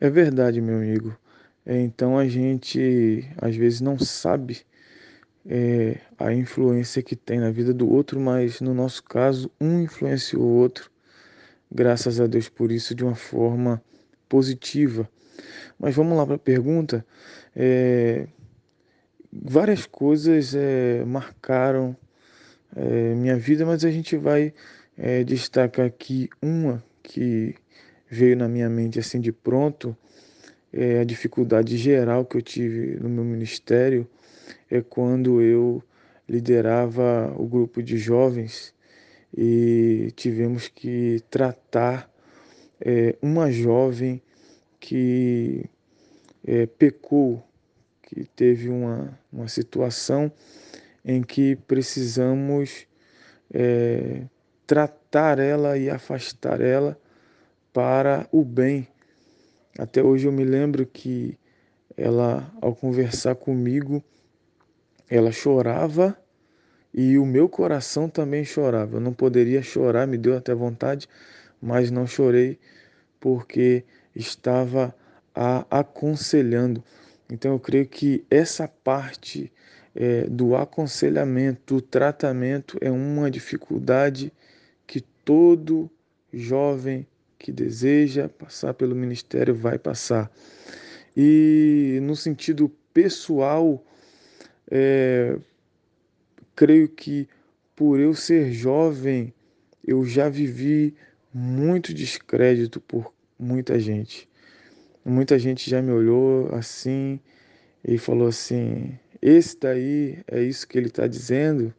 É 0.00 0.08
verdade, 0.08 0.60
meu 0.60 0.76
amigo. 0.76 1.16
É, 1.66 1.80
então 1.80 2.16
a 2.16 2.26
gente 2.26 3.28
às 3.40 3.54
vezes 3.54 3.80
não 3.80 3.98
sabe 3.98 4.62
é, 5.44 5.98
a 6.18 6.32
influência 6.32 7.02
que 7.02 7.16
tem 7.16 7.40
na 7.40 7.50
vida 7.50 7.74
do 7.74 7.92
outro, 7.92 8.18
mas 8.18 8.60
no 8.60 8.72
nosso 8.72 9.02
caso, 9.02 9.50
um 9.60 9.82
influenciou 9.82 10.42
o 10.42 10.54
outro, 10.54 10.90
graças 11.72 12.20
a 12.20 12.26
Deus 12.26 12.48
por 12.48 12.70
isso, 12.70 12.94
de 12.94 13.04
uma 13.04 13.14
forma 13.14 13.82
positiva. 14.28 15.08
Mas 15.78 15.94
vamos 15.94 16.16
lá 16.16 16.26
para 16.26 16.36
a 16.36 16.38
pergunta. 16.38 17.04
É, 17.54 18.26
várias 19.32 19.86
coisas 19.86 20.54
é, 20.54 21.04
marcaram 21.04 21.96
é, 22.76 23.14
minha 23.14 23.36
vida, 23.36 23.64
mas 23.64 23.84
a 23.84 23.90
gente 23.90 24.16
vai 24.16 24.52
é, 24.96 25.24
destacar 25.24 25.86
aqui 25.86 26.28
uma 26.40 26.82
que 27.02 27.54
veio 28.08 28.36
na 28.36 28.48
minha 28.48 28.68
mente 28.68 28.98
assim 28.98 29.20
de 29.20 29.32
pronto, 29.32 29.96
é 30.72 31.00
a 31.00 31.04
dificuldade 31.04 31.76
geral 31.76 32.24
que 32.24 32.36
eu 32.36 32.42
tive 32.42 32.98
no 33.00 33.08
meu 33.08 33.24
ministério 33.24 34.06
é 34.70 34.80
quando 34.80 35.40
eu 35.40 35.82
liderava 36.28 37.34
o 37.36 37.46
grupo 37.46 37.82
de 37.82 37.98
jovens 37.98 38.74
e 39.36 40.12
tivemos 40.14 40.68
que 40.68 41.22
tratar 41.30 42.10
é, 42.80 43.16
uma 43.22 43.50
jovem 43.50 44.20
que 44.78 45.64
é, 46.44 46.66
pecou, 46.66 47.42
que 48.02 48.24
teve 48.36 48.68
uma, 48.68 49.18
uma 49.32 49.48
situação 49.48 50.30
em 51.04 51.22
que 51.22 51.56
precisamos 51.56 52.86
é, 53.52 54.24
tratar 54.66 55.38
ela 55.38 55.78
e 55.78 55.88
afastar 55.88 56.60
ela 56.60 56.98
para 57.72 58.28
o 58.30 58.44
bem. 58.44 58.86
Até 59.78 60.02
hoje 60.02 60.26
eu 60.26 60.32
me 60.32 60.44
lembro 60.44 60.84
que 60.84 61.38
ela, 61.96 62.52
ao 62.60 62.74
conversar 62.74 63.34
comigo, 63.34 64.02
ela 65.08 65.32
chorava 65.32 66.16
e 66.94 67.18
o 67.18 67.24
meu 67.24 67.48
coração 67.48 68.08
também 68.08 68.44
chorava. 68.44 68.96
Eu 68.96 69.00
não 69.00 69.12
poderia 69.12 69.62
chorar, 69.62 70.06
me 70.06 70.18
deu 70.18 70.36
até 70.36 70.54
vontade, 70.54 71.08
mas 71.60 71.90
não 71.90 72.06
chorei 72.06 72.58
porque 73.18 73.84
estava 74.14 74.94
a 75.34 75.64
aconselhando. 75.70 76.82
Então 77.30 77.52
eu 77.52 77.58
creio 77.58 77.86
que 77.86 78.24
essa 78.30 78.68
parte 78.68 79.50
é, 79.94 80.22
do 80.24 80.56
aconselhamento, 80.56 81.76
do 81.76 81.80
tratamento, 81.80 82.76
é 82.80 82.90
uma 82.90 83.30
dificuldade 83.30 84.32
que 84.86 85.00
todo 85.24 85.90
jovem 86.32 87.06
que 87.38 87.50
deseja 87.50 88.28
passar 88.28 88.74
pelo 88.74 88.94
ministério 88.94 89.54
vai 89.54 89.78
passar. 89.78 90.30
E 91.16 91.98
no 92.02 92.14
sentido 92.14 92.70
pessoal, 92.92 93.82
é, 94.70 95.36
creio 96.54 96.88
que 96.88 97.28
por 97.74 97.98
eu 97.98 98.14
ser 98.14 98.52
jovem, 98.52 99.32
eu 99.84 100.04
já 100.04 100.28
vivi 100.28 100.94
muito 101.32 101.92
descrédito 101.92 102.80
por 102.80 103.12
muita 103.38 103.78
gente. 103.78 104.28
Muita 105.04 105.38
gente 105.38 105.68
já 105.68 105.82
me 105.82 105.90
olhou 105.90 106.54
assim 106.54 107.18
e 107.84 107.98
falou 107.98 108.28
assim: 108.28 108.98
esse 109.20 109.58
daí 109.58 110.18
é 110.28 110.42
isso 110.42 110.66
que 110.68 110.78
ele 110.78 110.88
está 110.88 111.06
dizendo. 111.06 111.74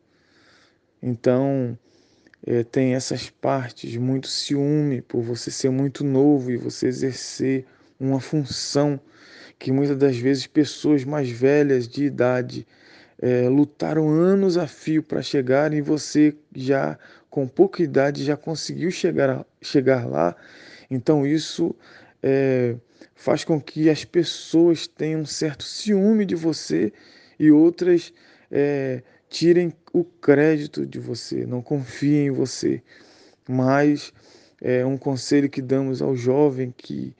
Então, 1.01 1.77
é, 2.45 2.63
tem 2.63 2.95
essas 2.95 3.29
partes, 3.29 3.95
muito 3.95 4.27
ciúme 4.27 5.01
por 5.01 5.21
você 5.21 5.49
ser 5.49 5.69
muito 5.69 6.03
novo 6.03 6.51
e 6.51 6.57
você 6.57 6.87
exercer 6.87 7.65
uma 7.99 8.19
função 8.19 8.99
que 9.57 9.71
muitas 9.71 9.97
das 9.97 10.17
vezes 10.17 10.47
pessoas 10.47 11.05
mais 11.05 11.29
velhas 11.29 11.87
de 11.87 12.03
idade 12.03 12.67
é, 13.23 13.47
lutaram 13.47 14.09
anos 14.09 14.57
a 14.57 14.67
fio 14.67 15.01
para 15.01 15.21
chegar 15.21 15.73
e 15.73 15.79
você 15.79 16.35
já 16.53 16.99
com 17.29 17.47
pouca 17.47 17.81
idade 17.81 18.21
já 18.21 18.35
conseguiu 18.35 18.91
chegar, 18.91 19.45
chegar 19.61 20.05
lá. 20.05 20.35
Então 20.91 21.25
isso 21.25 21.73
é, 22.21 22.75
faz 23.15 23.45
com 23.45 23.61
que 23.61 23.89
as 23.89 24.03
pessoas 24.03 24.87
tenham 24.87 25.21
um 25.21 25.25
certo 25.25 25.63
ciúme 25.63 26.25
de 26.25 26.35
você 26.35 26.91
e 27.39 27.49
outras 27.49 28.13
é, 28.51 29.01
tirem 29.29 29.71
o 29.93 30.03
crédito 30.03 30.85
de 30.85 30.99
você, 30.99 31.45
não 31.45 31.61
confiem 31.61 32.27
em 32.27 32.31
você. 32.31 32.83
Mas 33.47 34.11
é 34.61 34.85
um 34.85 34.97
conselho 34.97 35.49
que 35.49 35.61
damos 35.61 36.01
ao 36.01 36.13
jovem 36.13 36.73
que 36.75 37.15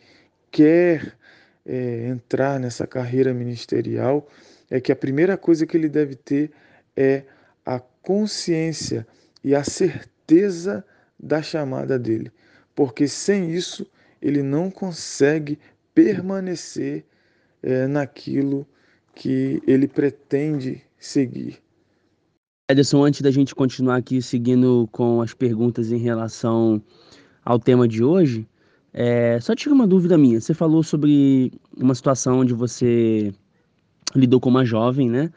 quer 0.51 1.17
é, 1.65 2.10
entrar 2.10 2.60
nessa 2.60 2.86
carreira 2.86 3.33
ministerial 3.33 4.27
é 4.74 4.82
que 4.82 4.92
a 4.92 4.96
primeira 4.96 5.38
coisa 5.38 5.68
que 5.68 5.77
ele 5.77 5.88
deve 5.88 6.15
ter 6.15 6.51
é 6.98 7.25
a 7.63 7.80
consciência 7.80 9.06
e 9.44 9.53
a 9.53 9.63
certeza 9.63 10.84
da 11.20 11.44
chamada 11.44 12.00
dele, 12.00 12.32
porque 12.74 13.08
sem 13.08 13.51
isso 13.51 13.86
ele 14.20 14.42
não 14.42 14.72
consegue 14.72 15.60
permanecer 15.94 17.06
é, 17.62 17.86
naquilo 17.86 18.65
que 19.13 19.62
ele 19.68 19.88
pretende 19.88 20.82
seguir. 20.98 21.62
Ederson, 22.68 23.03
antes 23.03 23.22
da 23.22 23.30
gente 23.30 23.53
continuar 23.53 23.98
aqui 23.98 24.24
seguindo 24.24 24.89
com 24.92 25.22
as 25.22 25.36
perguntas 25.36 25.92
em 25.92 26.00
relação 26.00 26.82
ao 27.46 27.60
tema 27.60 27.88
de 27.88 28.03
hoje, 28.03 28.48
é, 28.92 29.39
só 29.39 29.53
tira 29.53 29.75
uma 29.75 29.86
dúvida 29.86 30.18
minha. 30.18 30.42
Você 30.42 30.56
falou 30.56 30.82
sobre 30.82 31.51
uma 31.77 31.94
situação 31.94 32.39
onde 32.39 32.56
você 32.56 33.32
lidou 34.15 34.39
com 34.39 34.50
uma 34.50 34.65
jovem, 34.65 35.10
né? 35.10 35.32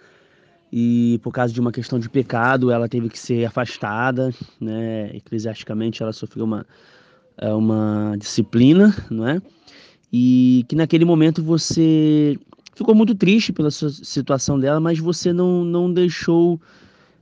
E 0.72 1.20
por 1.22 1.32
causa 1.32 1.52
de 1.52 1.60
uma 1.60 1.72
questão 1.72 1.98
de 1.98 2.10
pecado, 2.10 2.70
ela 2.70 2.88
teve 2.88 3.08
que 3.08 3.18
ser 3.18 3.44
afastada, 3.44 4.34
né? 4.60 5.10
Eclesiasticamente, 5.16 6.02
ela 6.02 6.12
sofreu 6.12 6.44
uma, 6.44 6.66
é, 7.38 7.52
uma 7.52 8.16
disciplina, 8.18 8.94
não 9.10 9.26
é? 9.26 9.40
E 10.12 10.64
que 10.68 10.76
naquele 10.76 11.04
momento 11.04 11.42
você 11.42 12.36
ficou 12.74 12.94
muito 12.94 13.14
triste 13.14 13.52
pela 13.52 13.70
situação 13.70 14.58
dela, 14.58 14.80
mas 14.80 14.98
você 14.98 15.32
não, 15.32 15.64
não 15.64 15.92
deixou 15.92 16.60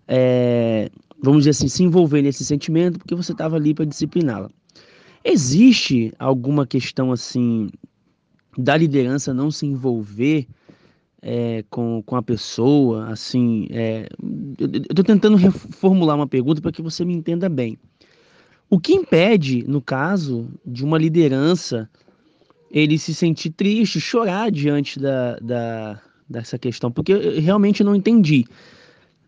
é, 0.06 0.90
vamos 1.24 1.40
dizer 1.40 1.50
assim, 1.50 1.68
se 1.68 1.82
envolver 1.82 2.22
nesse 2.22 2.44
sentimento 2.44 2.98
porque 2.98 3.14
você 3.14 3.32
estava 3.32 3.56
ali 3.56 3.74
para 3.74 3.84
discipliná-la. 3.84 4.50
Existe 5.24 6.12
alguma 6.18 6.66
questão 6.66 7.10
assim 7.10 7.70
da 8.56 8.76
liderança 8.76 9.32
não 9.32 9.50
se 9.50 9.66
envolver 9.66 10.46
é, 11.26 11.64
com, 11.70 12.02
com 12.02 12.16
a 12.16 12.22
pessoa, 12.22 13.08
assim, 13.08 13.66
é, 13.70 14.06
eu 14.58 14.68
estou 14.90 15.02
tentando 15.02 15.38
reformular 15.38 16.16
uma 16.16 16.26
pergunta 16.26 16.60
para 16.60 16.70
que 16.70 16.82
você 16.82 17.02
me 17.02 17.14
entenda 17.14 17.48
bem. 17.48 17.78
O 18.68 18.78
que 18.78 18.92
impede, 18.92 19.64
no 19.66 19.80
caso 19.80 20.46
de 20.66 20.84
uma 20.84 20.98
liderança, 20.98 21.88
ele 22.70 22.98
se 22.98 23.14
sentir 23.14 23.50
triste, 23.50 23.98
chorar 24.00 24.50
diante 24.50 25.00
da, 25.00 25.36
da, 25.38 26.00
dessa 26.28 26.58
questão? 26.58 26.92
Porque 26.92 27.12
eu 27.12 27.40
realmente 27.40 27.82
não 27.82 27.94
entendi 27.94 28.44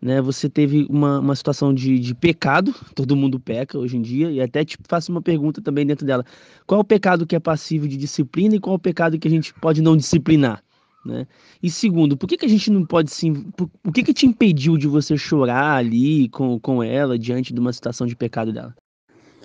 né? 0.01 0.21
Você 0.21 0.47
teve 0.47 0.85
uma, 0.89 1.19
uma 1.19 1.35
situação 1.35 1.73
de, 1.73 1.99
de 1.99 2.13
pecado, 2.13 2.73
todo 2.93 3.15
mundo 3.15 3.39
peca 3.39 3.77
hoje 3.77 3.97
em 3.97 4.01
dia, 4.01 4.31
e 4.31 4.41
até 4.41 4.63
te 4.63 4.77
faço 4.87 5.11
uma 5.11 5.21
pergunta 5.21 5.61
também 5.61 5.85
dentro 5.85 6.05
dela. 6.05 6.23
Qual 6.65 6.79
é 6.79 6.81
o 6.81 6.85
pecado 6.85 7.25
que 7.25 7.35
é 7.35 7.39
passivo 7.39 7.87
de 7.87 7.97
disciplina 7.97 8.55
e 8.55 8.59
qual 8.59 8.75
é 8.75 8.77
o 8.77 8.79
pecado 8.79 9.17
que 9.17 9.27
a 9.27 9.31
gente 9.31 9.53
pode 9.55 9.81
não 9.81 9.97
disciplinar? 9.97 10.63
Né? 11.05 11.25
E 11.63 11.69
segundo, 11.69 12.17
por 12.17 12.27
que, 12.27 12.37
que 12.37 12.45
a 12.45 12.49
gente 12.49 12.69
não 12.69 12.85
pode. 12.85 13.11
Por, 13.55 13.69
o 13.85 13.91
que, 13.91 14.03
que 14.03 14.13
te 14.13 14.25
impediu 14.25 14.77
de 14.77 14.87
você 14.87 15.17
chorar 15.17 15.77
ali 15.77 16.27
com, 16.29 16.59
com 16.59 16.83
ela 16.83 17.17
diante 17.17 17.53
de 17.53 17.59
uma 17.59 17.71
situação 17.71 18.05
de 18.05 18.15
pecado 18.15 18.51
dela? 18.51 18.75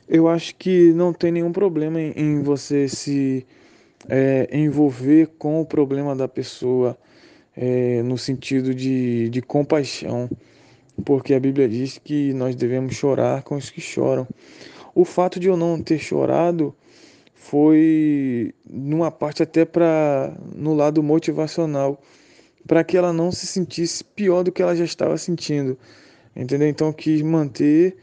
Eu 0.08 0.28
acho 0.28 0.56
que 0.56 0.92
não 0.92 1.12
tem 1.12 1.32
nenhum 1.32 1.52
problema 1.52 2.00
em, 2.00 2.12
em 2.16 2.42
você 2.42 2.88
se 2.88 3.46
é, 4.08 4.48
envolver 4.52 5.28
com 5.38 5.60
o 5.60 5.66
problema 5.66 6.14
da 6.14 6.26
pessoa 6.26 6.98
é, 7.56 8.02
no 8.02 8.18
sentido 8.18 8.74
de, 8.74 9.28
de 9.28 9.42
compaixão, 9.42 10.28
porque 11.04 11.34
a 11.34 11.40
Bíblia 11.40 11.68
diz 11.68 11.98
que 11.98 12.32
nós 12.32 12.54
devemos 12.56 12.94
chorar 12.94 13.42
com 13.42 13.56
os 13.56 13.70
que 13.70 13.80
choram. 13.80 14.26
O 14.94 15.04
fato 15.04 15.40
de 15.40 15.48
eu 15.48 15.56
não 15.56 15.80
ter 15.82 15.98
chorado 15.98 16.74
foi 17.42 18.54
numa 18.64 19.10
parte 19.10 19.42
até 19.42 19.64
para 19.64 20.32
no 20.54 20.74
lado 20.74 21.02
motivacional, 21.02 22.00
para 22.66 22.84
que 22.84 22.96
ela 22.96 23.12
não 23.12 23.32
se 23.32 23.46
sentisse 23.46 24.04
pior 24.04 24.44
do 24.44 24.52
que 24.52 24.62
ela 24.62 24.76
já 24.76 24.84
estava 24.84 25.18
sentindo, 25.18 25.76
entendeu? 26.36 26.68
Então 26.68 26.92
quis 26.92 27.20
manter 27.20 27.96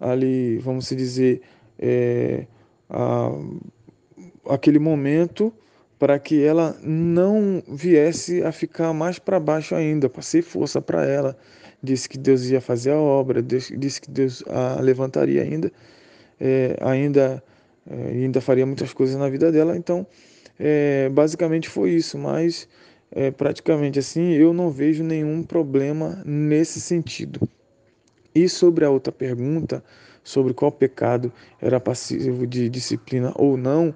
ali, 0.00 0.58
vamos 0.58 0.88
dizer, 0.88 1.42
é, 1.78 2.46
a, 2.88 3.30
aquele 4.48 4.78
momento 4.78 5.52
para 5.98 6.18
que 6.18 6.42
ela 6.42 6.74
não 6.82 7.62
viesse 7.68 8.42
a 8.42 8.50
ficar 8.50 8.94
mais 8.94 9.18
para 9.18 9.38
baixo 9.38 9.74
ainda. 9.74 10.08
Passei 10.08 10.40
força 10.40 10.80
para 10.80 11.04
ela, 11.04 11.36
disse 11.82 12.08
que 12.08 12.16
Deus 12.16 12.44
ia 12.46 12.62
fazer 12.62 12.92
a 12.92 12.98
obra, 12.98 13.42
disse 13.42 14.00
que 14.00 14.10
Deus 14.10 14.42
a 14.48 14.80
levantaria 14.80 15.42
ainda, 15.42 15.70
é, 16.40 16.76
ainda, 16.80 17.42
é, 17.88 18.08
ainda 18.08 18.40
faria 18.40 18.66
muitas 18.66 18.92
coisas 18.92 19.16
na 19.16 19.28
vida 19.28 19.50
dela. 19.52 19.76
Então, 19.76 20.06
é, 20.58 21.08
basicamente 21.10 21.68
foi 21.68 21.90
isso, 21.90 22.18
mas 22.18 22.68
é, 23.10 23.30
praticamente 23.30 23.98
assim 23.98 24.32
eu 24.32 24.52
não 24.52 24.70
vejo 24.70 25.04
nenhum 25.04 25.42
problema 25.42 26.22
nesse 26.24 26.80
sentido. 26.80 27.48
E 28.34 28.48
sobre 28.48 28.84
a 28.84 28.90
outra 28.90 29.12
pergunta, 29.12 29.82
sobre 30.22 30.52
qual 30.52 30.72
pecado 30.72 31.32
era 31.60 31.80
passivo 31.80 32.46
de 32.46 32.68
disciplina 32.68 33.32
ou 33.36 33.56
não, 33.56 33.94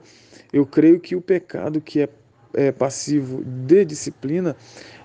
eu 0.53 0.65
creio 0.65 0.99
que 0.99 1.15
o 1.15 1.21
pecado 1.21 1.81
que 1.81 2.01
é, 2.01 2.09
é 2.55 2.73
passivo 2.73 3.45
de 3.45 3.85
disciplina 3.85 4.57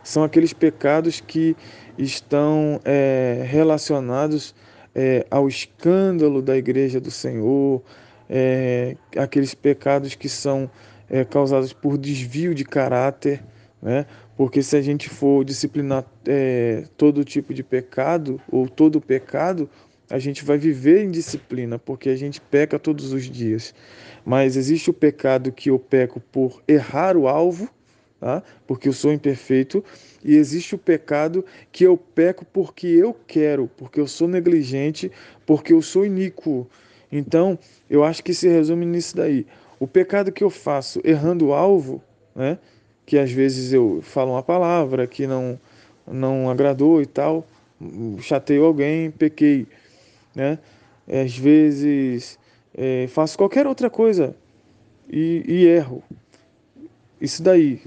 são 0.03 0.23
aqueles 0.23 0.53
pecados 0.53 1.19
que 1.19 1.55
estão 1.97 2.79
é, 2.85 3.43
relacionados 3.47 4.55
é, 4.93 5.25
ao 5.29 5.47
escândalo 5.47 6.41
da 6.41 6.55
igreja 6.55 7.01
do 7.01 7.11
Senhor, 7.11 7.83
é, 8.29 8.95
aqueles 9.17 9.53
pecados 9.53 10.15
que 10.15 10.29
são 10.29 10.69
é, 11.09 11.23
causados 11.23 11.73
por 11.73 11.97
desvio 11.97 12.53
de 12.55 12.63
caráter, 12.63 13.43
né? 13.81 14.05
porque 14.35 14.61
se 14.61 14.75
a 14.75 14.81
gente 14.81 15.09
for 15.09 15.45
disciplinar 15.45 16.05
é, 16.27 16.85
todo 16.97 17.23
tipo 17.23 17.53
de 17.53 17.63
pecado 17.63 18.41
ou 18.51 18.67
todo 18.67 18.99
pecado, 18.99 19.69
a 20.09 20.19
gente 20.19 20.43
vai 20.43 20.57
viver 20.57 21.03
em 21.03 21.11
disciplina, 21.11 21.79
porque 21.79 22.09
a 22.09 22.15
gente 22.15 22.39
peca 22.39 22.77
todos 22.77 23.11
os 23.11 23.23
dias. 23.23 23.73
Mas 24.25 24.55
existe 24.55 24.89
o 24.89 24.93
pecado 24.93 25.51
que 25.51 25.69
eu 25.69 25.79
peco 25.79 26.19
por 26.19 26.61
errar 26.67 27.17
o 27.17 27.27
alvo, 27.27 27.69
tá? 28.19 28.43
porque 28.67 28.87
eu 28.87 28.93
sou 28.93 29.11
imperfeito, 29.11 29.83
e 30.23 30.35
existe 30.35 30.75
o 30.75 30.77
pecado 30.77 31.45
que 31.71 31.83
eu 31.83 31.97
peco 31.97 32.45
porque 32.45 32.87
eu 32.87 33.15
quero, 33.27 33.69
porque 33.77 33.99
eu 33.99 34.07
sou 34.07 34.27
negligente, 34.27 35.11
porque 35.45 35.73
eu 35.73 35.81
sou 35.81 36.05
iníquo. 36.05 36.67
Então, 37.11 37.57
eu 37.89 38.03
acho 38.03 38.23
que 38.23 38.33
se 38.33 38.47
resume 38.47 38.85
nisso 38.85 39.15
daí. 39.15 39.45
O 39.79 39.87
pecado 39.87 40.31
que 40.31 40.43
eu 40.43 40.49
faço 40.49 41.01
errando 41.03 41.47
o 41.47 41.53
alvo, 41.53 42.01
né? 42.35 42.57
que 43.05 43.17
às 43.17 43.31
vezes 43.31 43.71
eu 43.71 43.99
falo 44.01 44.31
uma 44.31 44.43
palavra 44.43 45.05
que 45.05 45.27
não, 45.27 45.59
não 46.07 46.49
agradou 46.49 47.01
e 47.01 47.05
tal, 47.05 47.45
chateio 48.19 48.65
alguém, 48.65 49.11
pequei 49.11 49.67
né? 50.35 50.59
Às 51.07 51.37
vezes 51.37 52.37
é, 52.75 53.07
faço 53.07 53.37
qualquer 53.37 53.65
outra 53.65 53.89
coisa 53.89 54.35
e, 55.09 55.43
e 55.47 55.65
erro. 55.65 56.03
Isso 57.21 57.41
daí. 57.41 57.81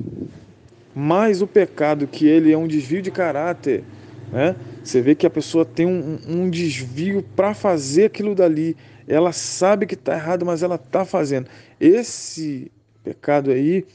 Mas 0.94 1.42
o 1.42 1.46
pecado 1.46 2.06
que 2.06 2.26
ele 2.26 2.50
é 2.50 2.56
um 2.56 2.66
desvio 2.66 3.02
de 3.02 3.10
caráter, 3.10 3.84
né? 4.32 4.56
Você 4.82 5.02
vê 5.02 5.14
que 5.14 5.26
a 5.26 5.30
pessoa 5.30 5.64
tem 5.64 5.87
um, 5.87 6.18
um 6.26 6.48
desvio 6.48 7.22
para 7.37 7.52
fazer 7.52 8.06
aquilo 8.06 8.34
dali. 8.34 8.76
Ela 9.09 9.33
sabe 9.33 9.87
que 9.87 9.95
está 9.95 10.15
errado, 10.15 10.45
mas 10.45 10.62
ela 10.62 10.75
está 10.75 11.03
fazendo. 11.03 11.49
Esse 11.81 12.71
pecado 13.03 13.50
aí 13.50 13.87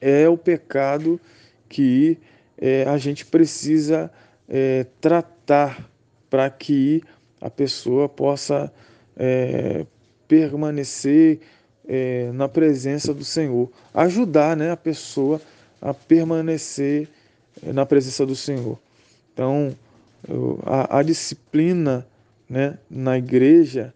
é 0.00 0.28
o 0.28 0.38
pecado 0.38 1.20
que 1.68 2.16
é, 2.56 2.84
a 2.84 2.96
gente 2.96 3.26
precisa 3.26 4.10
é, 4.48 4.86
tratar 5.00 5.84
para 6.30 6.48
que 6.48 7.02
a 7.40 7.50
pessoa 7.50 8.08
possa 8.08 8.72
é, 9.16 9.84
permanecer 10.28 11.40
é, 11.88 12.30
na 12.32 12.48
presença 12.48 13.12
do 13.12 13.24
Senhor, 13.24 13.68
ajudar 13.92 14.56
né, 14.56 14.70
a 14.70 14.76
pessoa 14.76 15.40
a 15.82 15.92
permanecer 15.92 17.08
é, 17.66 17.72
na 17.72 17.84
presença 17.84 18.24
do 18.24 18.36
Senhor. 18.36 18.78
Então, 19.32 19.74
a, 20.64 20.98
a 20.98 21.02
disciplina 21.02 22.06
né, 22.48 22.78
na 22.88 23.18
igreja 23.18 23.92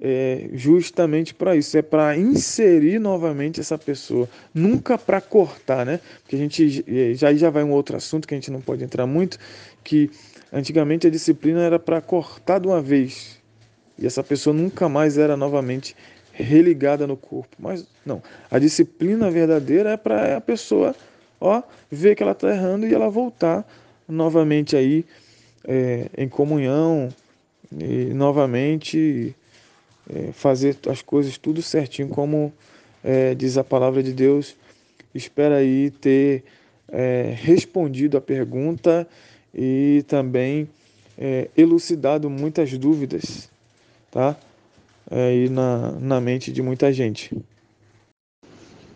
é 0.00 0.48
justamente 0.52 1.34
para 1.34 1.56
isso, 1.56 1.76
é 1.76 1.82
para 1.82 2.16
inserir 2.16 2.98
novamente 2.98 3.60
essa 3.60 3.78
pessoa, 3.78 4.28
nunca 4.54 4.98
para 4.98 5.20
cortar, 5.20 5.86
né? 5.86 6.00
Porque 6.22 6.36
a 6.36 6.38
gente 6.38 7.14
já 7.14 7.32
já 7.34 7.50
vai 7.50 7.64
um 7.64 7.72
outro 7.72 7.96
assunto 7.96 8.28
que 8.28 8.34
a 8.34 8.36
gente 8.36 8.50
não 8.50 8.60
pode 8.60 8.84
entrar 8.84 9.06
muito, 9.06 9.38
que 9.82 10.10
Antigamente 10.52 11.06
a 11.06 11.10
disciplina 11.10 11.60
era 11.62 11.78
para 11.78 12.00
cortar 12.00 12.60
de 12.60 12.68
uma 12.68 12.80
vez 12.80 13.42
e 13.98 14.06
essa 14.06 14.22
pessoa 14.22 14.54
nunca 14.54 14.88
mais 14.88 15.18
era 15.18 15.36
novamente 15.36 15.96
religada 16.32 17.06
no 17.06 17.16
corpo. 17.16 17.56
Mas 17.58 17.86
não, 18.04 18.22
a 18.50 18.58
disciplina 18.58 19.30
verdadeira 19.30 19.90
é 19.90 19.96
para 19.96 20.36
a 20.36 20.40
pessoa 20.40 20.94
ó, 21.40 21.62
ver 21.90 22.14
que 22.14 22.22
ela 22.22 22.32
está 22.32 22.48
errando 22.48 22.86
e 22.86 22.94
ela 22.94 23.10
voltar 23.10 23.66
novamente 24.08 24.76
aí 24.76 25.04
é, 25.66 26.08
em 26.16 26.28
comunhão 26.28 27.08
e 27.76 28.14
novamente 28.14 29.34
é, 30.08 30.32
fazer 30.32 30.76
as 30.88 31.02
coisas 31.02 31.38
tudo 31.38 31.62
certinho 31.62 32.08
como 32.08 32.52
é, 33.02 33.34
diz 33.34 33.56
a 33.56 33.64
palavra 33.64 34.02
de 34.02 34.12
Deus. 34.12 34.56
Espera 35.14 35.56
aí 35.56 35.90
ter 35.90 36.44
é, 36.88 37.34
respondido 37.36 38.16
a 38.16 38.20
pergunta 38.20 39.06
e 39.54 40.04
também 40.06 40.68
é, 41.16 41.48
elucidado 41.56 42.28
muitas 42.28 42.76
dúvidas, 42.76 43.48
tá? 44.10 44.36
Aí 45.10 45.48
na, 45.48 45.92
na 45.92 46.20
mente 46.20 46.52
de 46.52 46.60
muita 46.60 46.92
gente. 46.92 47.34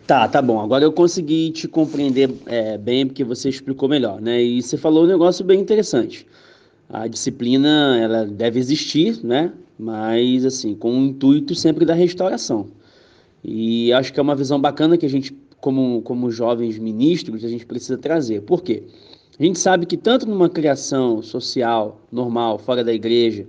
Tá, 0.05 0.27
tá 0.27 0.41
bom. 0.41 0.59
Agora 0.59 0.83
eu 0.83 0.91
consegui 0.91 1.51
te 1.51 1.67
compreender 1.67 2.29
é, 2.45 2.77
bem 2.77 3.07
porque 3.07 3.23
você 3.23 3.47
explicou 3.47 3.87
melhor, 3.87 4.19
né? 4.19 4.43
E 4.43 4.61
você 4.61 4.77
falou 4.77 5.05
um 5.05 5.07
negócio 5.07 5.45
bem 5.45 5.59
interessante. 5.59 6.27
A 6.89 7.07
disciplina 7.07 7.97
ela 7.97 8.25
deve 8.25 8.59
existir, 8.59 9.23
né? 9.23 9.53
Mas 9.77 10.45
assim, 10.45 10.75
com 10.75 10.91
o 10.91 11.05
intuito 11.05 11.55
sempre 11.55 11.85
da 11.85 11.93
restauração. 11.93 12.67
E 13.43 13.91
acho 13.93 14.13
que 14.13 14.19
é 14.19 14.23
uma 14.23 14.35
visão 14.35 14.59
bacana 14.59 14.97
que 14.97 15.05
a 15.05 15.09
gente, 15.09 15.35
como, 15.59 16.01
como 16.03 16.29
jovens 16.29 16.77
ministros, 16.77 17.43
a 17.43 17.47
gente 17.47 17.65
precisa 17.65 17.97
trazer. 17.97 18.41
Por 18.41 18.61
quê? 18.61 18.83
A 19.39 19.43
gente 19.43 19.57
sabe 19.57 19.85
que 19.85 19.97
tanto 19.97 20.27
numa 20.27 20.49
criação 20.49 21.21
social 21.23 21.99
normal, 22.11 22.59
fora 22.59 22.83
da 22.83 22.93
igreja, 22.93 23.47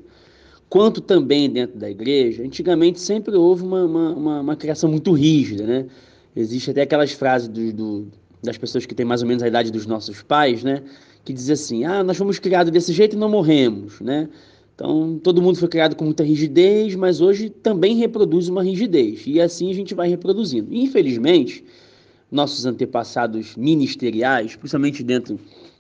quanto 0.70 1.02
também 1.02 1.50
dentro 1.50 1.78
da 1.78 1.90
igreja, 1.90 2.42
antigamente 2.42 2.98
sempre 2.98 3.36
houve 3.36 3.62
uma, 3.62 3.84
uma, 3.84 4.10
uma, 4.14 4.40
uma 4.40 4.56
criação 4.56 4.88
muito 4.88 5.12
rígida, 5.12 5.66
né? 5.66 5.86
Existe 6.34 6.70
até 6.70 6.80
aquelas 6.80 7.12
frases 7.12 7.46
do, 7.46 7.72
do, 7.74 8.06
das 8.42 8.56
pessoas 8.56 8.86
que 8.86 8.94
têm 8.94 9.04
mais 9.04 9.20
ou 9.20 9.28
menos 9.28 9.42
a 9.42 9.48
idade 9.48 9.70
dos 9.70 9.84
nossos 9.84 10.22
pais, 10.22 10.64
né? 10.64 10.82
Que 11.26 11.32
diz 11.34 11.50
assim, 11.50 11.84
ah, 11.84 12.02
nós 12.02 12.16
fomos 12.16 12.38
criados 12.38 12.72
desse 12.72 12.90
jeito 12.94 13.14
e 13.14 13.18
não 13.18 13.28
morremos, 13.28 14.00
né? 14.00 14.30
Então, 14.82 15.16
todo 15.22 15.40
mundo 15.40 15.60
foi 15.60 15.68
criado 15.68 15.94
com 15.94 16.04
muita 16.04 16.24
rigidez, 16.24 16.96
mas 16.96 17.20
hoje 17.20 17.48
também 17.48 17.94
reproduz 17.94 18.48
uma 18.48 18.64
rigidez. 18.64 19.22
E 19.24 19.40
assim 19.40 19.70
a 19.70 19.74
gente 19.74 19.94
vai 19.94 20.08
reproduzindo. 20.08 20.74
infelizmente, 20.74 21.64
nossos 22.28 22.66
antepassados 22.66 23.54
ministeriais, 23.54 24.56
principalmente 24.56 25.04
dentro 25.04 25.38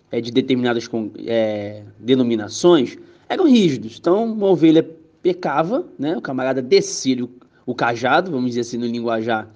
é, 0.08 0.20
de 0.20 0.30
determinadas 0.30 0.88
é, 1.26 1.82
denominações 1.98 2.96
eram 3.28 3.48
rígidos. 3.48 3.96
Então, 3.98 4.24
uma 4.24 4.46
ovelha 4.46 4.88
pecava, 5.20 5.84
né? 5.98 6.16
o 6.16 6.20
camarada 6.20 6.62
descia 6.62 7.28
o, 7.66 7.74
cajado, 7.74 8.30
vamos 8.30 8.50
dizer 8.50 8.60
assim, 8.60 8.78
no 8.78 8.86
linguajar 8.86 9.50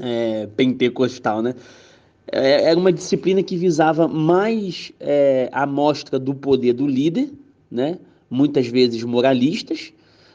é, 0.00 0.46
pentecostal, 0.56 1.42
né? 1.42 1.56
É, 2.30 2.70
era 2.70 2.78
uma 2.78 2.92
disciplina 2.92 3.42
que 3.42 3.56
visava 3.56 4.06
mais 4.06 4.92
é, 5.00 5.48
a 5.50 5.66
mostra 5.66 6.16
do 6.16 6.32
poder 6.32 6.74
do 6.74 6.86
líder, 6.86 7.28
né? 7.68 7.98
Muitas 8.32 8.66
vezes 8.66 9.02
moralistas, 9.04 9.92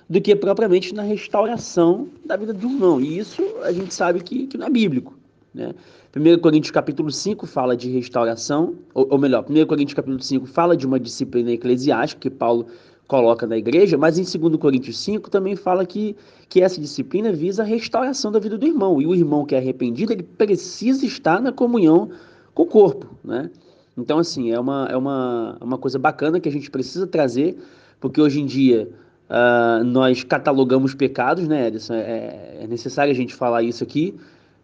do 0.08 0.22
que 0.22 0.36
propriamente 0.36 0.94
na 0.94 1.02
restauração 1.02 2.08
da 2.24 2.38
vida 2.38 2.54
do 2.54 2.68
irmão. 2.68 3.02
E 3.02 3.18
isso 3.18 3.44
a 3.64 3.72
gente 3.72 3.94
sabe 3.94 4.22
que, 4.22 4.48
que 4.48 4.58
não 4.58 4.68
é 4.68 4.70
bíblico. 4.70 5.18
Né? 5.54 5.74
1 6.16 6.40
Coríntios 6.40 6.72
capítulo 6.72 7.12
5 7.12 7.46
fala 7.48 7.76
de 7.76 7.90
restauração, 7.90 8.76
ou, 8.94 9.08
ou 9.10 9.18
melhor, 9.18 9.44
1 9.50 9.66
Coríntios 9.66 9.96
capítulo 9.96 10.22
5 10.22 10.46
fala 10.46 10.78
de 10.78 10.86
uma 10.86 11.00
disciplina 11.00 11.52
eclesiástica 11.52 12.22
que 12.22 12.30
Paulo 12.30 12.68
coloca 13.08 13.48
na 13.48 13.58
igreja, 13.58 13.98
mas 13.98 14.18
em 14.18 14.40
2 14.40 14.58
Coríntios 14.58 15.00
5 15.00 15.30
também 15.30 15.56
fala 15.56 15.86
que, 15.86 16.16
que 16.48 16.62
essa 16.62 16.80
disciplina 16.80 17.32
visa 17.32 17.64
a 17.64 17.66
restauração 17.66 18.32
da 18.32 18.40
vida 18.40 18.58
do 18.58 18.66
irmão. 18.66 19.02
E 19.02 19.08
o 19.08 19.16
irmão 19.16 19.46
que 19.46 19.56
é 19.56 19.58
arrependido, 19.58 20.14
ele 20.14 20.24
precisa 20.24 21.06
estar 21.06 21.42
na 21.42 21.52
comunhão 21.52 22.12
com 22.54 22.64
o 22.64 22.68
corpo, 22.68 23.08
né? 23.24 23.50
Então, 23.98 24.20
assim, 24.20 24.52
é 24.52 24.60
uma, 24.60 24.88
é 24.92 24.96
uma, 24.96 25.58
uma 25.60 25.78
coisa 25.78 25.98
bacana 25.98 26.40
que 26.40 26.48
a 26.48 26.52
gente 26.52 26.70
precisa 26.70 27.08
trazer, 27.08 27.58
porque 28.00 28.22
hoje 28.22 28.42
em 28.42 28.46
dia 28.46 28.90
uh, 29.30 29.84
nós 29.84 30.24
catalogamos 30.24 30.94
pecados, 30.94 31.48
né, 31.48 31.68
Edson? 31.68 31.94
É, 31.94 32.60
é 32.62 32.68
necessário 32.68 33.12
a 33.12 33.16
gente 33.16 33.34
falar 33.34 33.64
isso 33.64 33.84
aqui, 33.84 34.16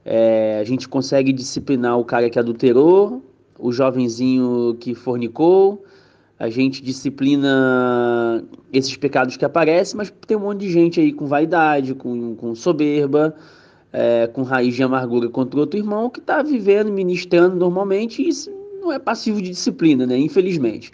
é, 0.05 0.59
a 0.59 0.63
gente 0.63 0.87
consegue 0.87 1.31
disciplinar 1.31 1.97
o 1.97 2.03
cara 2.03 2.29
que 2.29 2.37
adulterou, 2.37 3.23
o 3.57 3.71
jovenzinho 3.71 4.75
que 4.79 4.93
fornicou, 4.93 5.83
a 6.37 6.49
gente 6.49 6.81
disciplina 6.81 8.43
esses 8.71 8.97
pecados 8.97 9.37
que 9.37 9.45
aparecem, 9.45 9.95
mas 9.95 10.13
tem 10.27 10.35
um 10.35 10.41
monte 10.41 10.61
de 10.61 10.71
gente 10.71 10.99
aí 10.99 11.13
com 11.13 11.25
vaidade, 11.25 11.93
com, 11.93 12.35
com 12.35 12.53
soberba, 12.53 13.35
é, 13.93 14.27
com 14.27 14.41
raiz 14.41 14.75
de 14.75 14.83
amargura 14.83 15.29
contra 15.29 15.59
outro 15.59 15.79
irmão 15.79 16.09
que 16.09 16.19
está 16.19 16.41
vivendo, 16.41 16.91
ministrando 16.91 17.55
normalmente, 17.55 18.21
e 18.21 18.27
isso 18.27 18.51
não 18.81 18.91
é 18.91 18.99
passivo 18.99 19.41
de 19.41 19.51
disciplina, 19.51 20.05
né? 20.05 20.17
Infelizmente. 20.17 20.91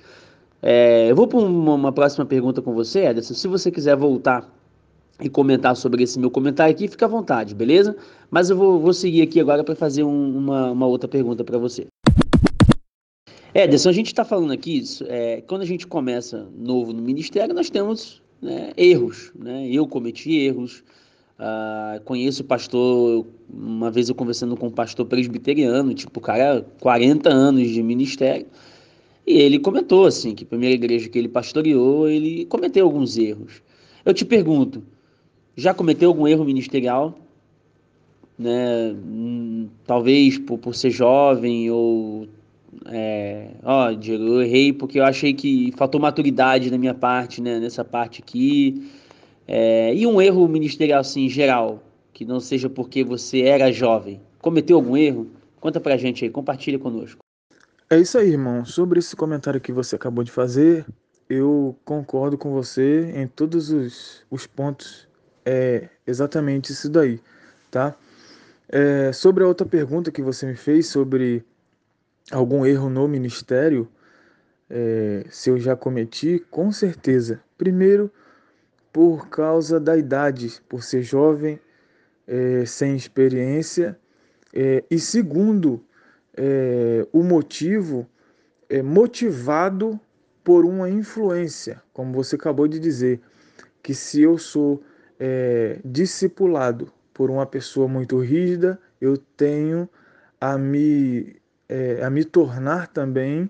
É, 0.62 1.10
eu 1.10 1.16
vou 1.16 1.28
para 1.28 1.40
uma, 1.40 1.74
uma, 1.74 1.92
próxima 1.92 2.26
pergunta 2.26 2.62
com 2.62 2.74
você, 2.74 3.06
Ederson. 3.06 3.34
Se 3.34 3.48
você 3.48 3.72
quiser 3.72 3.96
voltar 3.96 4.50
e 5.22 5.30
comentar 5.30 5.76
sobre 5.76 6.04
esse 6.04 6.20
meu 6.20 6.30
comentário 6.30 6.74
aqui, 6.74 6.88
fica 6.88 7.06
à 7.06 7.10
vontade, 7.10 7.56
beleza? 7.56 7.96
Mas 8.30 8.50
eu 8.50 8.58
vou, 8.58 8.80
vou 8.80 8.94
seguir 8.94 9.22
aqui 9.22 9.40
agora 9.40 9.64
para 9.64 9.76
fazer 9.76 10.04
um, 10.04 10.38
uma, 10.38 10.72
uma 10.72 10.88
outra 10.88 11.08
pergunta 11.08 11.44
para 11.44 11.58
você. 11.58 11.88
Ederson, 13.54 13.90
a 13.90 13.94
gente 13.94 14.08
está 14.08 14.24
falando 14.24 14.52
aqui, 14.52 14.84
é, 15.08 15.42
quando 15.48 15.62
a 15.62 15.66
gente 15.66 15.88
começa 15.88 16.48
novo 16.56 16.94
no 16.94 17.02
ministério, 17.02 17.56
nós 17.56 17.70
temos 17.70 18.22
né, 18.42 18.72
erros. 18.78 19.32
Né? 19.36 19.68
Eu 19.70 19.88
cometi 19.88 20.38
erros. 20.38 20.84
Uh, 21.40 22.02
conheço 22.04 22.44
o 22.44 22.46
pastor, 22.46 23.26
uma 23.50 23.90
vez 23.90 24.10
eu 24.10 24.16
conversando 24.16 24.58
com 24.58 24.68
um 24.68 24.72
pastor 24.72 25.06
presbiteriano, 25.06 25.94
tipo, 25.94 26.20
cara, 26.20 26.66
40 26.82 27.30
anos 27.30 27.70
de 27.70 27.82
ministério, 27.82 28.46
e 29.30 29.38
ele 29.38 29.60
comentou 29.60 30.08
assim, 30.08 30.34
que 30.34 30.44
a 30.44 30.48
primeira 30.48 30.74
igreja 30.74 31.08
que 31.08 31.20
ele 31.20 31.30
pastoreou, 31.30 32.10
ele 32.10 32.46
cometeu 32.46 32.84
alguns 32.84 33.16
erros. 33.16 33.62
Eu 34.04 34.12
te 34.12 34.26
pergunto, 34.26 34.82
já 35.56 35.72
cometeu 35.72 36.10
algum 36.10 36.28
erro 36.28 36.44
ministerial? 36.44 37.16
Né? 38.36 38.92
Hum, 38.92 39.70
talvez 39.86 40.40
por, 40.40 40.58
por 40.58 40.74
ser 40.74 40.90
jovem 40.90 41.70
ou 41.70 42.28
é, 42.88 43.52
ó, 43.64 43.92
Diego, 43.92 44.24
eu 44.24 44.42
errei 44.42 44.74
porque 44.74 45.00
eu 45.00 45.04
achei 45.04 45.32
que 45.32 45.72
faltou 45.78 46.02
maturidade 46.02 46.72
na 46.72 46.78
minha 46.80 46.96
parte, 46.96 47.40
né, 47.40 47.60
nessa 47.60 47.86
parte 47.86 48.22
aqui. 48.22 48.90
É, 49.48 49.94
e 49.94 50.08
um 50.08 50.20
erro 50.20 50.48
ministerial, 50.48 51.02
assim, 51.02 51.30
geral, 51.30 51.84
que 52.14 52.26
não 52.26 52.40
seja 52.40 52.68
porque 52.68 53.04
você 53.04 53.42
era 53.42 53.72
jovem. 53.72 54.20
Cometeu 54.42 54.78
algum 54.78 54.98
erro? 54.98 55.28
Conta 55.60 55.80
pra 55.80 55.98
gente 55.98 56.24
aí, 56.24 56.32
compartilha 56.32 56.80
conosco. 56.80 57.29
É 57.92 57.98
isso 57.98 58.20
aí, 58.20 58.30
irmão. 58.30 58.64
Sobre 58.66 59.00
esse 59.00 59.16
comentário 59.16 59.60
que 59.60 59.72
você 59.72 59.96
acabou 59.96 60.24
de 60.24 60.32
fazer, 60.32 60.86
eu 61.28 61.76
concordo 61.84 62.38
com 62.38 62.52
você 62.52 63.12
em 63.16 63.28
todos 63.28 63.72
os, 63.72 64.24
os 64.30 64.46
pontos. 64.46 65.08
É 65.44 65.90
exatamente 66.06 66.72
isso 66.72 66.88
daí, 66.88 67.20
tá? 67.72 67.96
É, 68.68 69.12
sobre 69.12 69.44
a 69.44 69.48
outra 69.48 69.66
pergunta 69.66 70.12
que 70.12 70.22
você 70.22 70.46
me 70.46 70.56
fez 70.56 70.86
sobre 70.86 71.44
algum 72.32 72.64
erro 72.64 72.92
no 72.92 73.08
ministério, 73.08 73.90
é, 74.70 75.26
se 75.32 75.50
eu 75.50 75.58
já 75.58 75.76
cometi, 75.76 76.46
com 76.52 76.72
certeza. 76.72 77.42
Primeiro, 77.58 78.12
por 78.94 79.30
causa 79.30 79.80
da 79.80 79.98
idade, 79.98 80.62
por 80.70 80.84
ser 80.84 81.02
jovem, 81.02 81.60
é, 82.28 82.66
sem 82.68 82.96
experiência. 82.96 84.00
É, 84.54 84.84
e 84.92 85.00
segundo, 85.00 85.84
é, 86.42 87.06
o 87.12 87.22
motivo 87.22 88.08
é 88.70 88.82
motivado 88.82 90.00
por 90.42 90.64
uma 90.64 90.90
influência, 90.90 91.84
como 91.92 92.14
você 92.14 92.38
acabou 92.38 92.66
de 92.66 92.80
dizer, 92.80 93.20
que 93.84 93.94
se 93.94 94.22
eu 94.22 94.38
sou 94.38 94.82
é, 95.20 95.80
discipulado 95.84 96.94
por 97.14 97.30
uma 97.30 97.46
pessoa 97.46 97.90
muito 97.90 98.18
rígida, 98.20 98.80
eu 99.02 99.18
tenho 99.18 99.90
a 100.40 100.58
me 100.58 101.36
é, 101.68 102.02
a 102.02 102.10
me 102.10 102.24
tornar 102.24 102.88
também 102.88 103.50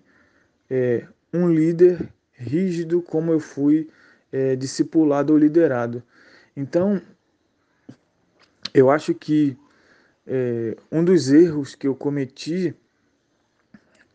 é, 0.67 1.05
um 1.31 1.47
líder 1.47 2.11
rígido 2.33 3.03
como 3.03 3.31
eu 3.31 3.39
fui 3.39 3.87
é, 4.31 4.55
discipulado 4.55 5.31
ou 5.31 5.39
liderado. 5.39 6.01
Então, 6.57 6.99
eu 8.73 8.89
acho 8.89 9.13
que 9.13 9.55
é, 10.29 10.77
um 10.91 11.03
dos 11.03 11.29
erros 11.29 11.75
que 11.75 11.87
eu 11.87 11.95
cometi 11.95 12.75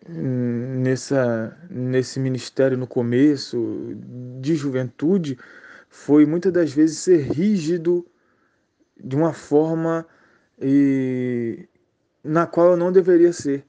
hum, 0.08 0.82
nessa, 0.82 1.58
nesse 1.68 2.20
ministério 2.20 2.78
no 2.78 2.86
começo 2.86 3.94
de 4.40 4.54
juventude 4.54 5.38
foi 5.88 6.24
muitas 6.24 6.52
das 6.52 6.72
vezes 6.72 6.98
ser 6.98 7.20
rígido 7.32 8.06
de 8.98 9.16
uma 9.16 9.32
forma 9.32 10.06
e, 10.60 11.68
na 12.22 12.46
qual 12.46 12.70
eu 12.70 12.76
não 12.76 12.92
deveria 12.92 13.32
ser 13.32 13.64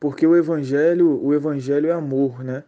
porque 0.00 0.26
o 0.26 0.36
evangelho, 0.36 1.20
o 1.22 1.34
evangelho 1.34 1.88
é 1.88 1.92
amor, 1.92 2.44
né? 2.44 2.64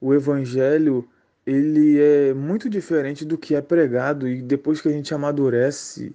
O 0.00 0.12
evangelho 0.14 1.08
ele 1.46 2.00
é 2.00 2.34
muito 2.34 2.68
diferente 2.68 3.24
do 3.24 3.38
que 3.38 3.54
é 3.54 3.60
pregado 3.60 4.28
e 4.28 4.42
depois 4.42 4.80
que 4.80 4.88
a 4.88 4.92
gente 4.92 5.14
amadurece, 5.14 6.14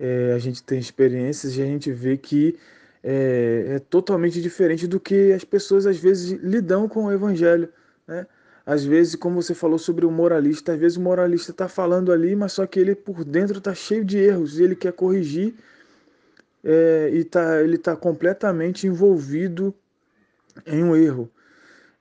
é, 0.00 0.32
a 0.32 0.38
gente 0.38 0.62
tem 0.62 0.78
experiências 0.78 1.56
e 1.56 1.62
a 1.62 1.66
gente 1.66 1.92
vê 1.92 2.16
que 2.16 2.58
é, 3.04 3.74
é, 3.76 3.78
totalmente 3.78 4.40
diferente 4.40 4.86
do 4.86 4.98
que 4.98 5.32
as 5.32 5.44
pessoas 5.44 5.86
às 5.86 5.98
vezes 5.98 6.30
lidam 6.42 6.88
com 6.88 7.04
o 7.04 7.12
evangelho, 7.12 7.68
né? 8.08 8.26
Às 8.64 8.84
vezes, 8.84 9.14
como 9.16 9.42
você 9.42 9.54
falou 9.54 9.78
sobre 9.78 10.06
o 10.06 10.10
moralista, 10.10 10.72
às 10.72 10.78
vezes 10.78 10.96
o 10.96 11.00
moralista 11.00 11.50
está 11.50 11.68
falando 11.68 12.12
ali, 12.12 12.36
mas 12.36 12.52
só 12.52 12.66
que 12.66 12.78
ele 12.78 12.94
por 12.94 13.24
dentro 13.24 13.58
está 13.58 13.74
cheio 13.74 14.04
de 14.04 14.18
erros 14.18 14.58
e 14.58 14.62
ele 14.62 14.76
quer 14.76 14.92
corrigir 14.92 15.54
é, 16.62 17.10
e 17.12 17.24
tá, 17.24 17.60
ele 17.62 17.76
está 17.76 17.96
completamente 17.96 18.86
envolvido 18.86 19.74
em 20.66 20.84
um 20.84 20.94
erro. 20.94 21.30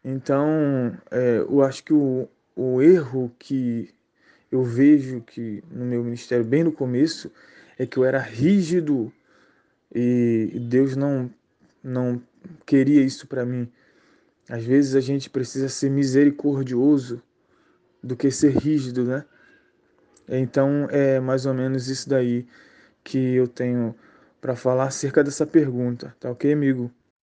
Então, 0.03 0.95
é, 1.09 1.39
eu 1.39 1.61
acho 1.63 1.83
que 1.83 1.93
o, 1.93 2.27
o 2.55 2.81
erro 2.81 3.31
que 3.39 3.89
eu 4.51 4.63
vejo 4.63 5.21
que 5.21 5.63
no 5.71 5.85
meu 5.85 6.03
ministério, 6.03 6.45
bem 6.45 6.63
no 6.63 6.71
começo, 6.71 7.31
é 7.79 7.85
que 7.85 7.97
eu 7.97 8.03
era 8.03 8.19
rígido 8.19 9.11
e 9.95 10.51
Deus 10.69 10.97
não, 10.97 11.31
não 11.81 12.21
queria 12.65 13.01
isso 13.01 13.25
para 13.25 13.45
mim. 13.45 13.67
Às 14.49 14.65
vezes 14.65 14.95
a 14.95 14.99
gente 14.99 15.29
precisa 15.29 15.69
ser 15.69 15.89
misericordioso 15.89 17.21
do 18.03 18.17
que 18.17 18.29
ser 18.29 18.57
rígido, 18.57 19.05
né? 19.05 19.25
Então 20.27 20.87
é 20.91 21.19
mais 21.19 21.45
ou 21.45 21.53
menos 21.53 21.87
isso 21.87 22.09
daí 22.09 22.45
que 23.03 23.17
eu 23.17 23.47
tenho 23.47 23.95
para 24.41 24.55
falar 24.55 24.85
acerca 24.85 25.23
dessa 25.23 25.45
pergunta, 25.45 26.15
tá 26.19 26.29
ok, 26.29 26.51
amigo? 26.51 26.91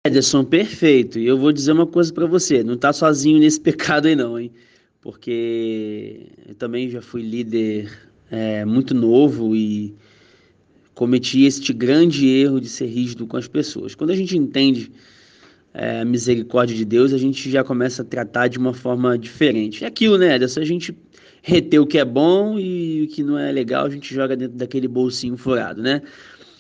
Ederson, 0.07 0.44
perfeito. 0.44 1.18
E 1.18 1.26
eu 1.26 1.38
vou 1.38 1.52
dizer 1.52 1.72
uma 1.72 1.87
coisa 1.87 2.12
para 2.12 2.26
você, 2.26 2.62
não 2.64 2.76
tá 2.76 2.92
sozinho 2.92 3.38
nesse 3.38 3.61
pecado 3.62 4.09
aí 4.09 4.16
não, 4.16 4.38
hein? 4.38 4.52
Porque 5.00 6.26
eu 6.46 6.55
também 6.55 6.88
já 6.90 7.00
fui 7.00 7.22
líder 7.22 7.90
é, 8.31 8.64
muito 8.64 8.94
novo 8.94 9.55
e 9.55 9.96
cometi 10.94 11.44
este 11.44 11.72
grande 11.72 12.28
erro 12.28 12.61
de 12.61 12.68
ser 12.68 12.87
rígido 12.87 13.26
com 13.26 13.37
as 13.37 13.48
pessoas. 13.48 13.94
Quando 13.94 14.11
a 14.11 14.16
gente 14.16 14.37
entende 14.37 14.90
é, 15.74 16.00
a 16.00 16.05
misericórdia 16.05 16.76
de 16.76 16.85
Deus, 16.85 17.12
a 17.12 17.18
gente 17.18 17.50
já 17.50 17.64
começa 17.64 18.02
a 18.02 18.05
tratar 18.05 18.48
de 18.48 18.59
uma 18.59 18.74
forma 18.74 19.18
diferente. 19.18 19.85
É 19.85 19.87
aquilo, 19.87 20.18
né, 20.18 20.37
Ederson? 20.37 20.61
A 20.61 20.64
gente 20.64 20.96
reter 21.42 21.81
o 21.81 21.87
que 21.87 21.98
é 21.98 22.05
bom 22.05 22.59
e 22.59 23.02
o 23.02 23.09
que 23.09 23.22
não 23.22 23.38
é 23.38 23.50
legal, 23.50 23.87
a 23.87 23.90
gente 23.90 24.14
joga 24.14 24.37
dentro 24.37 24.57
daquele 24.57 24.87
bolsinho 24.87 25.37
furado, 25.37 25.83
né? 25.83 26.02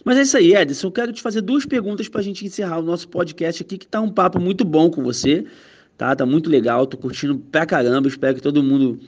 Mas 0.04 0.18
é 0.18 0.22
isso 0.22 0.36
aí, 0.36 0.54
Edson. 0.54 0.88
Eu 0.88 0.92
quero 0.92 1.12
te 1.12 1.22
fazer 1.22 1.40
duas 1.40 1.64
perguntas 1.64 2.08
para 2.08 2.20
a 2.20 2.24
gente 2.24 2.44
encerrar 2.44 2.80
o 2.80 2.82
nosso 2.82 3.08
podcast 3.08 3.62
aqui, 3.62 3.78
que 3.78 3.86
tá 3.86 4.00
um 4.00 4.10
papo 4.10 4.40
muito 4.40 4.64
bom 4.64 4.90
com 4.90 5.02
você. 5.02 5.44
Tá, 5.96 6.16
tá 6.16 6.26
muito 6.26 6.50
legal, 6.50 6.86
tô 6.86 6.96
curtindo 6.96 7.38
pra 7.38 7.64
caramba. 7.64 8.08
Espero 8.08 8.34
que 8.34 8.42
todo 8.42 8.62
mundo 8.62 8.98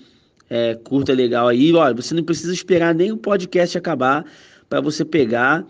é, 0.49 0.77
curta 0.77 1.13
legal 1.13 1.49
aí. 1.49 1.73
Olha, 1.73 1.95
você 1.95 2.15
não 2.15 2.23
precisa 2.23 2.53
esperar 2.53 2.95
nem 2.95 3.11
o 3.11 3.17
podcast 3.17 3.77
acabar 3.77 4.25
para 4.69 4.81
você 4.81 5.05
pegar 5.05 5.67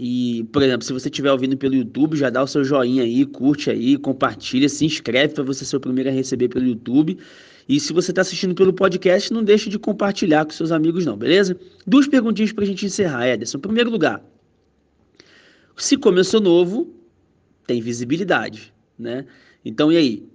e, 0.00 0.44
por 0.52 0.62
exemplo, 0.62 0.84
se 0.84 0.92
você 0.92 1.08
estiver 1.08 1.32
ouvindo 1.32 1.56
pelo 1.56 1.74
YouTube, 1.74 2.16
já 2.16 2.30
dá 2.30 2.40
o 2.40 2.46
seu 2.46 2.62
joinha 2.62 3.02
aí, 3.02 3.26
curte 3.26 3.68
aí, 3.68 3.96
compartilha, 3.96 4.68
se 4.68 4.84
inscreve 4.84 5.34
para 5.34 5.42
você 5.42 5.64
ser 5.64 5.76
o 5.76 5.80
primeiro 5.80 6.08
a 6.08 6.12
receber 6.12 6.48
pelo 6.48 6.66
YouTube. 6.66 7.18
E 7.68 7.80
se 7.80 7.92
você 7.92 8.12
está 8.12 8.22
assistindo 8.22 8.54
pelo 8.54 8.72
podcast, 8.72 9.32
não 9.32 9.42
deixe 9.42 9.68
de 9.68 9.76
compartilhar 9.76 10.44
com 10.44 10.52
seus 10.52 10.70
amigos, 10.70 11.04
não, 11.04 11.16
beleza? 11.16 11.58
Duas 11.84 12.06
perguntinhas 12.06 12.52
para 12.52 12.62
a 12.62 12.66
gente 12.66 12.86
encerrar, 12.86 13.26
Ederson. 13.26 13.58
Em 13.58 13.60
primeiro 13.60 13.90
lugar, 13.90 14.22
se 15.76 15.96
começou 15.96 16.40
novo, 16.40 16.94
tem 17.66 17.80
visibilidade, 17.80 18.72
né? 18.96 19.26
Então, 19.64 19.90
e 19.90 19.96
aí? 19.96 20.28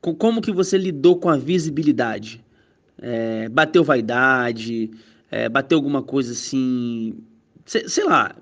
Como 0.00 0.42
que 0.42 0.52
você 0.52 0.78
lidou 0.78 1.16
com 1.16 1.30
a 1.30 1.36
visibilidade? 1.36 2.44
É, 3.00 3.48
bateu 3.48 3.82
vaidade? 3.82 4.90
É, 5.30 5.48
bateu 5.48 5.78
alguma 5.78 6.02
coisa 6.02 6.32
assim? 6.32 7.14
Sei, 7.66 7.88
sei 7.88 8.04
lá. 8.04 8.34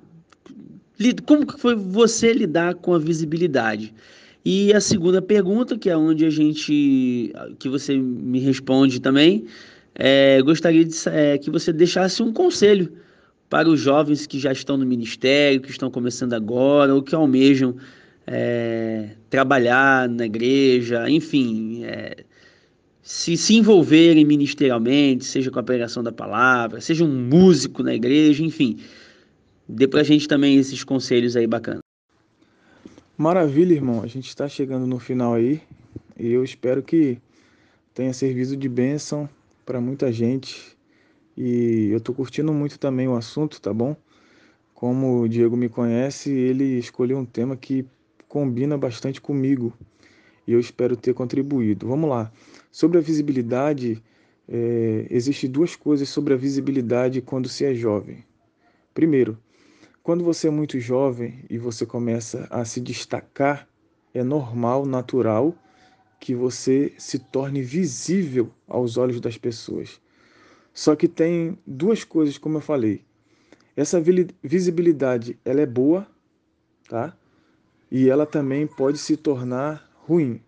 Como 1.27 1.47
que 1.47 1.61
foi 1.61 1.77
você 1.77 2.33
lidar 2.33 2.75
com 2.75 2.93
a 2.93 2.99
visibilidade? 2.99 3.95
E 4.45 4.73
a 4.73 4.81
segunda 4.81 5.21
pergunta, 5.21 5.79
que 5.79 5.91
é 5.91 5.97
onde 5.97 6.25
a 6.25 6.31
gente, 6.31 7.33
que 7.59 7.69
você 7.69 7.97
me 7.97 8.41
responde 8.41 9.01
também, 9.01 9.45
é, 9.95 10.41
gostaria 10.43 10.85
de, 10.85 10.95
é, 11.09 11.39
que 11.39 11.51
você 11.51 11.73
deixasse 11.73 12.23
um 12.23 12.33
conselho 12.33 12.93
para 13.49 13.69
os 13.69 13.81
jovens 13.81 14.27
que 14.27 14.39
já 14.39 14.53
estão 14.53 14.77
no 14.77 14.87
ministério, 14.87 15.61
que 15.61 15.71
estão 15.71 15.91
começando 15.91 16.35
agora, 16.35 16.95
ou 16.95 17.03
que 17.03 17.15
almejam 17.15 17.77
é, 18.27 19.11
trabalhar 19.31 20.09
na 20.09 20.27
igreja, 20.27 21.09
enfim, 21.09 21.85
é, 21.85 22.25
se, 23.03 23.37
se 23.37 23.55
envolverem 23.55 24.25
ministerialmente, 24.25 25.25
seja 25.25 25.51
com 25.51 25.59
a 25.59 25.63
pregação 25.63 26.03
da 26.03 26.13
palavra, 26.13 26.81
seja 26.81 27.05
um 27.05 27.29
músico 27.29 27.83
na 27.83 27.95
igreja, 27.95 28.45
enfim. 28.45 28.79
Dê 29.69 29.87
pra 29.87 30.03
gente 30.03 30.27
também 30.27 30.57
esses 30.57 30.83
conselhos 30.83 31.37
aí 31.37 31.47
bacana. 31.47 31.81
Maravilha, 33.17 33.75
irmão. 33.75 34.03
A 34.03 34.07
gente 34.07 34.29
está 34.29 34.49
chegando 34.49 34.87
no 34.87 34.99
final 34.99 35.35
aí 35.35 35.61
e 36.19 36.33
eu 36.33 36.43
espero 36.43 36.83
que 36.83 37.19
tenha 37.93 38.13
servido 38.15 38.57
de 38.57 38.69
bênção 38.69 39.29
para 39.67 39.81
muita 39.81 40.11
gente. 40.11 40.75
E 41.37 41.91
eu 41.93 42.01
tô 42.01 42.15
curtindo 42.15 42.53
muito 42.53 42.79
também 42.79 43.07
o 43.09 43.15
assunto, 43.15 43.61
tá 43.61 43.75
bom? 43.75 43.95
Como 44.73 45.21
o 45.23 45.29
Diego 45.29 45.57
me 45.57 45.69
conhece, 45.69 46.31
ele 46.31 46.79
escolheu 46.79 47.19
um 47.19 47.25
tema 47.27 47.57
que 47.57 47.85
combina 48.27 48.79
bastante 48.79 49.21
comigo 49.21 49.73
e 50.47 50.53
eu 50.53 50.61
espero 50.61 50.97
ter 50.97 51.13
contribuído. 51.13 51.87
Vamos 51.87 52.09
lá. 52.09 52.33
Sobre 52.73 52.97
a 52.97 53.03
visibilidade, 53.03 54.03
é, 54.49 55.07
existem 55.11 55.51
duas 55.51 55.77
coisas 55.77 56.09
sobre 56.09 56.33
a 56.33 56.37
visibilidade 56.39 57.21
quando 57.21 57.49
se 57.51 57.67
é 57.67 57.75
jovem. 57.75 58.25
Primeiro, 58.95 59.37
quando 60.09 60.25
você 60.25 60.49
é 60.49 60.51
muito 60.51 60.81
jovem 60.81 61.45
e 61.51 61.59
você 61.59 61.85
começa 61.85 62.47
a 62.49 62.65
se 62.65 62.81
destacar, 62.81 63.69
é 64.15 64.25
normal, 64.25 64.87
natural 64.87 65.55
que 66.19 66.35
você 66.35 66.95
se 66.97 67.19
torne 67.19 67.61
visível 67.61 68.51
aos 68.67 68.97
olhos 68.97 69.21
das 69.21 69.37
pessoas. 69.37 70.01
Só 70.73 70.97
que 70.97 71.07
tem 71.07 71.59
duas 71.67 72.05
coisas, 72.05 72.39
como 72.39 72.57
eu 72.57 72.63
falei. 72.63 73.05
Essa 73.77 74.03
visibilidade, 74.43 75.39
ela 75.45 75.61
é 75.61 75.67
boa, 75.67 76.07
tá? 76.89 77.15
E 77.91 78.09
ela 78.09 78.25
também 78.25 78.67
pode 78.67 78.97
se 78.97 79.15
tornar 79.15 79.91
ruim. 80.07 80.41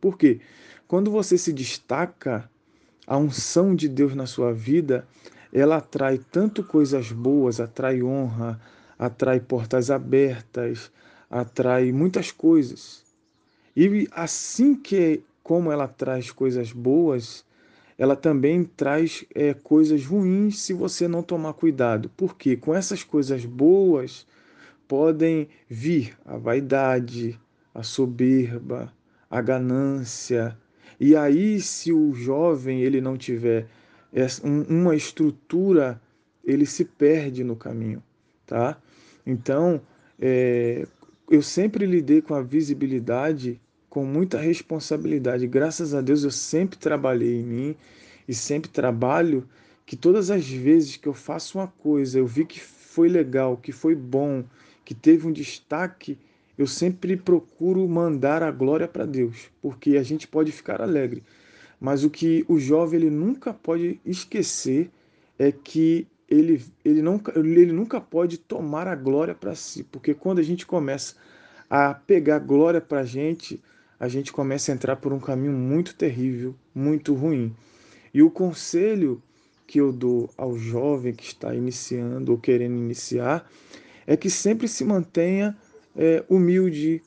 Por 0.00 0.18
quê? 0.18 0.40
Quando 0.88 1.08
você 1.12 1.38
se 1.38 1.52
destaca, 1.52 2.50
a 3.06 3.16
unção 3.16 3.76
de 3.76 3.88
Deus 3.88 4.12
na 4.12 4.26
sua 4.26 4.52
vida, 4.52 5.06
ela 5.52 5.76
atrai 5.76 6.18
tanto 6.18 6.64
coisas 6.64 7.12
boas, 7.12 7.60
atrai 7.60 8.02
honra, 8.02 8.60
atrai 8.98 9.40
portas 9.40 9.90
abertas, 9.90 10.90
atrai 11.30 11.92
muitas 11.92 12.30
coisas. 12.30 13.04
E 13.76 14.08
assim 14.12 14.74
que 14.74 15.22
como 15.42 15.70
ela 15.70 15.86
traz 15.86 16.30
coisas 16.30 16.72
boas, 16.72 17.44
ela 17.98 18.16
também 18.16 18.64
traz 18.64 19.24
é, 19.34 19.52
coisas 19.52 20.04
ruins 20.04 20.58
se 20.60 20.72
você 20.72 21.06
não 21.06 21.22
tomar 21.22 21.52
cuidado. 21.52 22.10
Porque 22.16 22.56
com 22.56 22.74
essas 22.74 23.04
coisas 23.04 23.44
boas 23.44 24.26
podem 24.88 25.48
vir 25.68 26.16
a 26.24 26.36
vaidade, 26.36 27.38
a 27.74 27.82
soberba, 27.82 28.92
a 29.30 29.40
ganância. 29.40 30.58
E 30.98 31.14
aí, 31.14 31.60
se 31.60 31.92
o 31.92 32.14
jovem 32.14 32.80
ele 32.80 33.00
não 33.00 33.16
tiver 33.16 33.66
uma 34.42 34.94
estrutura, 34.94 36.00
ele 36.44 36.64
se 36.64 36.84
perde 36.84 37.42
no 37.42 37.56
caminho, 37.56 38.02
tá? 38.46 38.76
Então, 39.26 39.80
é, 40.20 40.86
eu 41.30 41.42
sempre 41.42 41.86
lidei 41.86 42.20
com 42.20 42.34
a 42.34 42.42
visibilidade 42.42 43.60
com 43.88 44.04
muita 44.04 44.38
responsabilidade. 44.38 45.46
Graças 45.46 45.94
a 45.94 46.00
Deus 46.00 46.24
eu 46.24 46.30
sempre 46.30 46.76
trabalhei 46.76 47.40
em 47.40 47.44
mim 47.44 47.76
e 48.26 48.34
sempre 48.34 48.68
trabalho 48.68 49.48
que 49.86 49.94
todas 49.94 50.30
as 50.30 50.48
vezes 50.48 50.96
que 50.96 51.06
eu 51.06 51.14
faço 51.14 51.58
uma 51.58 51.68
coisa, 51.68 52.18
eu 52.18 52.26
vi 52.26 52.44
que 52.44 52.60
foi 52.60 53.08
legal, 53.08 53.56
que 53.56 53.70
foi 53.70 53.94
bom, 53.94 54.44
que 54.84 54.94
teve 54.94 55.26
um 55.26 55.32
destaque, 55.32 56.18
eu 56.56 56.66
sempre 56.66 57.16
procuro 57.16 57.86
mandar 57.88 58.42
a 58.42 58.50
glória 58.50 58.88
para 58.88 59.04
Deus, 59.04 59.50
porque 59.60 59.96
a 59.96 60.02
gente 60.02 60.26
pode 60.26 60.50
ficar 60.50 60.80
alegre, 60.80 61.22
mas 61.80 62.02
o 62.02 62.10
que 62.10 62.44
o 62.48 62.58
jovem 62.58 63.00
ele 63.00 63.10
nunca 63.10 63.52
pode 63.52 64.00
esquecer 64.04 64.90
é 65.38 65.52
que 65.52 66.06
ele, 66.28 66.64
ele, 66.84 67.02
não, 67.02 67.20
ele 67.34 67.72
nunca 67.72 68.00
pode 68.00 68.38
tomar 68.38 68.86
a 68.88 68.94
glória 68.94 69.34
para 69.34 69.54
si, 69.54 69.84
porque 69.84 70.14
quando 70.14 70.38
a 70.38 70.42
gente 70.42 70.66
começa 70.66 71.14
a 71.68 71.94
pegar 71.94 72.38
glória 72.38 72.80
para 72.80 73.00
a 73.00 73.04
gente, 73.04 73.62
a 73.98 74.08
gente 74.08 74.32
começa 74.32 74.72
a 74.72 74.74
entrar 74.74 74.96
por 74.96 75.12
um 75.12 75.20
caminho 75.20 75.52
muito 75.52 75.94
terrível, 75.94 76.54
muito 76.74 77.14
ruim. 77.14 77.54
E 78.12 78.22
o 78.22 78.30
conselho 78.30 79.22
que 79.66 79.80
eu 79.80 79.92
dou 79.92 80.30
ao 80.36 80.56
jovem 80.58 81.12
que 81.14 81.24
está 81.24 81.54
iniciando 81.54 82.32
ou 82.32 82.38
querendo 82.38 82.76
iniciar 82.76 83.50
é 84.06 84.16
que 84.16 84.28
sempre 84.28 84.68
se 84.68 84.84
mantenha 84.84 85.56
é, 85.96 86.24
humilde, 86.28 87.02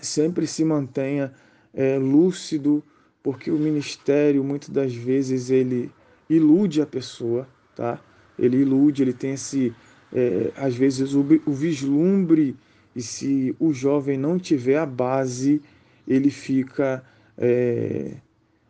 sempre 0.00 0.46
se 0.46 0.64
mantenha 0.64 1.32
é, 1.72 1.98
lúcido, 1.98 2.82
porque 3.22 3.50
o 3.50 3.58
ministério 3.58 4.44
muitas 4.44 4.68
das 4.68 4.94
vezes 4.94 5.50
ele 5.50 5.90
ilude 6.28 6.82
a 6.82 6.86
pessoa, 6.86 7.48
tá? 7.74 8.00
Ele 8.38 8.58
ilude, 8.58 9.02
ele 9.02 9.12
tem 9.12 9.32
esse, 9.32 9.74
é, 10.12 10.52
às 10.56 10.74
vezes, 10.74 11.14
o, 11.14 11.24
o 11.46 11.52
vislumbre, 11.52 12.56
e 12.94 13.00
se 13.02 13.54
o 13.58 13.72
jovem 13.72 14.18
não 14.18 14.38
tiver 14.38 14.76
a 14.76 14.86
base, 14.86 15.62
ele 16.06 16.30
fica, 16.30 17.04
é, 17.38 18.16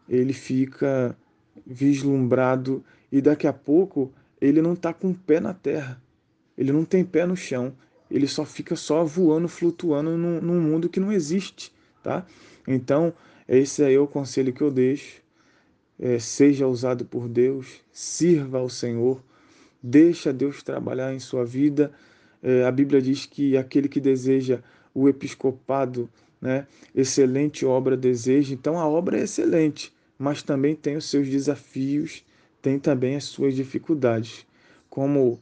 ele 0.08 0.32
fica 0.32 1.16
vislumbrado 1.66 2.84
e 3.10 3.20
daqui 3.20 3.46
a 3.46 3.52
pouco 3.52 4.12
ele 4.40 4.62
não 4.62 4.74
está 4.74 4.92
com 4.92 5.10
o 5.10 5.14
pé 5.14 5.40
na 5.40 5.54
terra, 5.54 6.00
ele 6.56 6.72
não 6.72 6.84
tem 6.84 7.04
pé 7.04 7.26
no 7.26 7.36
chão, 7.36 7.72
ele 8.10 8.26
só 8.26 8.44
fica 8.44 8.76
só 8.76 9.04
voando, 9.04 9.48
flutuando 9.48 10.16
num, 10.16 10.40
num 10.40 10.60
mundo 10.60 10.88
que 10.88 11.00
não 11.00 11.12
existe, 11.12 11.72
tá? 12.02 12.26
Então, 12.66 13.12
esse 13.48 13.82
aí 13.82 13.94
é 13.94 13.98
o 13.98 14.06
conselho 14.06 14.52
que 14.52 14.60
eu 14.60 14.70
deixo. 14.70 15.22
É, 15.98 16.18
seja 16.18 16.66
usado 16.66 17.04
por 17.04 17.28
Deus, 17.28 17.80
sirva 17.92 18.58
ao 18.58 18.68
Senhor, 18.68 19.22
Deixa 19.82 20.32
Deus 20.32 20.62
trabalhar 20.62 21.12
em 21.12 21.18
sua 21.18 21.44
vida. 21.44 21.92
É, 22.42 22.64
a 22.64 22.70
Bíblia 22.70 23.02
diz 23.02 23.26
que 23.26 23.56
aquele 23.56 23.88
que 23.88 24.00
deseja 24.00 24.60
o 24.94 25.08
episcopado, 25.08 26.08
né, 26.40 26.66
excelente 26.94 27.64
obra 27.64 27.96
deseja. 27.96 28.54
Então 28.54 28.78
a 28.78 28.86
obra 28.86 29.18
é 29.18 29.24
excelente, 29.24 29.92
mas 30.18 30.42
também 30.42 30.74
tem 30.74 30.96
os 30.96 31.08
seus 31.08 31.28
desafios, 31.28 32.24
tem 32.60 32.78
também 32.78 33.16
as 33.16 33.24
suas 33.24 33.54
dificuldades. 33.54 34.46
Como 34.88 35.40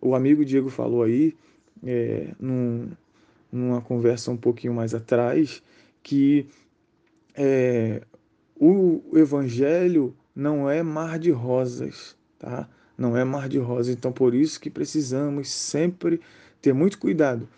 o 0.00 0.14
amigo 0.14 0.44
Diego 0.44 0.70
falou 0.70 1.02
aí, 1.02 1.34
é, 1.84 2.28
num, 2.38 2.90
numa 3.50 3.80
conversa 3.80 4.30
um 4.30 4.36
pouquinho 4.36 4.72
mais 4.72 4.94
atrás, 4.94 5.62
que 6.02 6.46
é, 7.34 8.02
o 8.56 9.02
evangelho 9.14 10.14
não 10.34 10.70
é 10.70 10.82
mar 10.82 11.18
de 11.18 11.30
rosas, 11.30 12.16
tá? 12.38 12.68
Não 13.02 13.16
é 13.16 13.24
mar 13.24 13.48
de 13.48 13.58
rosa. 13.58 13.90
Então, 13.90 14.12
por 14.12 14.32
isso 14.34 14.60
que 14.60 14.70
precisamos 14.70 15.50
sempre 15.50 16.20
ter 16.60 16.72
muito 16.72 16.98
cuidado. 16.98 17.48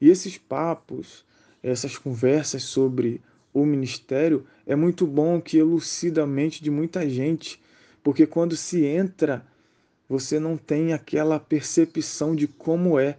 E 0.00 0.08
esses 0.08 0.38
papos, 0.38 1.24
essas 1.62 1.98
conversas 1.98 2.62
sobre 2.62 3.20
o 3.52 3.66
ministério, 3.66 4.46
é 4.64 4.76
muito 4.76 5.06
bom 5.06 5.40
que 5.40 5.58
elucida 5.58 6.22
a 6.22 6.26
mente 6.26 6.62
de 6.62 6.70
muita 6.70 7.08
gente, 7.10 7.60
porque 8.02 8.26
quando 8.26 8.56
se 8.56 8.84
entra, 8.84 9.44
você 10.08 10.38
não 10.38 10.56
tem 10.56 10.92
aquela 10.92 11.38
percepção 11.38 12.34
de 12.34 12.46
como 12.46 12.98
é, 12.98 13.18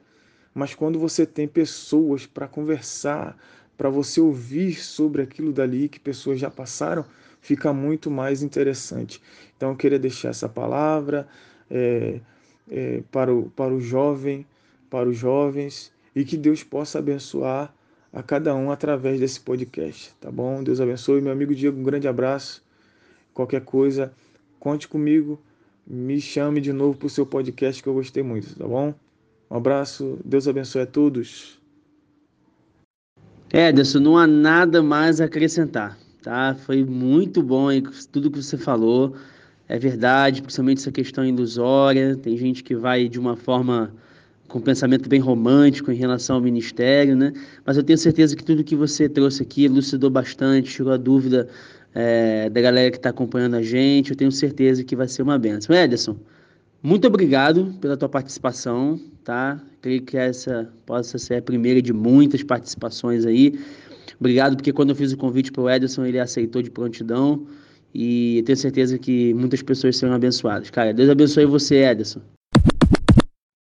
mas 0.53 0.73
quando 0.73 0.97
você 0.97 1.25
tem 1.25 1.47
pessoas 1.47 2.25
para 2.25 2.47
conversar, 2.47 3.37
para 3.77 3.89
você 3.89 4.21
ouvir 4.21 4.75
sobre 4.75 5.21
aquilo 5.21 5.51
dali 5.51 5.89
que 5.89 5.99
pessoas 5.99 6.39
já 6.39 6.49
passaram, 6.49 7.05
fica 7.41 7.73
muito 7.73 8.09
mais 8.09 8.41
interessante. 8.41 9.21
Então 9.57 9.71
eu 9.71 9.75
queria 9.75 9.99
deixar 9.99 10.29
essa 10.29 10.47
palavra, 10.47 11.27
é, 11.73 12.19
é, 12.69 13.03
para, 13.12 13.33
o, 13.33 13.49
para 13.49 13.73
o 13.73 13.81
jovem, 13.81 14.45
para 14.89 15.09
os 15.09 15.17
jovens, 15.17 15.91
e 16.15 16.23
que 16.23 16.38
Deus 16.38 16.63
possa 16.63 16.99
abençoar 16.99 17.73
a 18.13 18.21
cada 18.21 18.53
um 18.53 18.69
através 18.69 19.19
desse 19.19 19.41
podcast, 19.41 20.13
tá 20.21 20.31
bom? 20.31 20.63
Deus 20.63 20.79
abençoe. 20.79 21.19
Meu 21.19 21.31
amigo 21.31 21.55
Diego, 21.55 21.79
um 21.79 21.83
grande 21.83 22.07
abraço. 22.07 22.63
Qualquer 23.33 23.62
coisa, 23.62 24.13
conte 24.59 24.88
comigo. 24.88 25.41
Me 25.86 26.21
chame 26.21 26.62
de 26.62 26.71
novo 26.71 26.95
para 26.95 27.07
o 27.07 27.09
seu 27.09 27.25
podcast 27.25 27.81
que 27.81 27.89
eu 27.89 27.93
gostei 27.95 28.21
muito, 28.21 28.55
tá 28.55 28.67
bom? 28.67 28.93
Um 29.49 29.57
abraço, 29.57 30.19
Deus 30.23 30.47
abençoe 30.47 30.83
a 30.83 30.86
todos. 30.86 31.59
Ederson, 33.51 33.99
não 33.99 34.17
há 34.17 34.27
nada 34.27 34.81
mais 34.81 35.19
a 35.19 35.25
acrescentar, 35.25 35.97
tá? 36.21 36.55
Foi 36.55 36.83
muito 36.83 37.41
bom 37.41 37.67
aí, 37.67 37.81
tudo 38.12 38.31
que 38.31 38.41
você 38.41 38.57
falou. 38.57 39.15
É 39.73 39.79
verdade, 39.79 40.43
principalmente 40.43 40.81
essa 40.81 40.91
questão 40.91 41.25
ilusória. 41.25 42.15
Tem 42.15 42.38
gente 42.38 42.63
que 42.63 42.75
vai 42.75 43.09
de 43.09 43.19
uma 43.19 43.36
forma 43.36 43.91
com 44.47 44.59
um 44.59 44.62
pensamento 44.62 45.09
bem 45.09 45.19
romântico 45.19 45.91
em 45.91 45.95
relação 45.95 46.36
ao 46.36 46.41
ministério, 46.43 47.15
né? 47.15 47.33
Mas 47.65 47.75
eu 47.75 47.81
tenho 47.81 47.97
certeza 47.97 48.36
que 48.36 48.43
tudo 48.43 48.63
que 48.63 48.75
você 48.75 49.09
trouxe 49.09 49.41
aqui 49.41 49.65
elucidou 49.65 50.12
bastante, 50.12 50.69
tirou 50.69 50.93
a 50.93 50.97
dúvida 50.97 51.47
é, 51.91 52.51
da 52.51 52.62
galera 52.62 52.91
que 52.91 52.97
está 52.97 53.09
acompanhando 53.09 53.55
a 53.55 53.63
gente. 53.63 54.12
Eu 54.12 54.15
tenho 54.15 54.31
certeza 54.31 54.83
que 54.83 54.95
vai 54.95 55.07
ser 55.07 55.23
uma 55.23 55.39
benção. 55.39 55.75
Ederson, 55.75 56.17
muito 56.83 57.07
obrigado 57.07 57.73
pela 57.81 57.97
tua 57.97 58.09
participação, 58.09 58.99
tá? 59.23 59.59
Creio 59.81 60.03
que 60.03 60.15
essa 60.15 60.71
possa 60.86 61.17
ser 61.17 61.38
a 61.38 61.41
primeira 61.41 61.81
de 61.81 61.91
muitas 61.91 62.43
participações 62.43 63.25
aí. 63.25 63.59
Obrigado, 64.19 64.55
porque 64.55 64.71
quando 64.71 64.91
eu 64.91 64.95
fiz 64.95 65.12
o 65.13 65.17
convite 65.17 65.51
para 65.51 65.63
o 65.63 65.67
Ederson, 65.67 66.05
ele 66.05 66.19
aceitou 66.19 66.62
de 66.62 66.69
prontidão. 66.69 67.47
E 67.93 68.41
tenho 68.45 68.58
certeza 68.58 68.97
que 68.97 69.34
muitas 69.34 69.62
pessoas 69.62 69.97
serão 69.97 70.13
abençoadas. 70.13 70.69
Cara, 70.69 70.93
Deus 70.93 71.10
abençoe 71.10 71.45
você, 71.45 71.84
Ederson. 71.84 72.21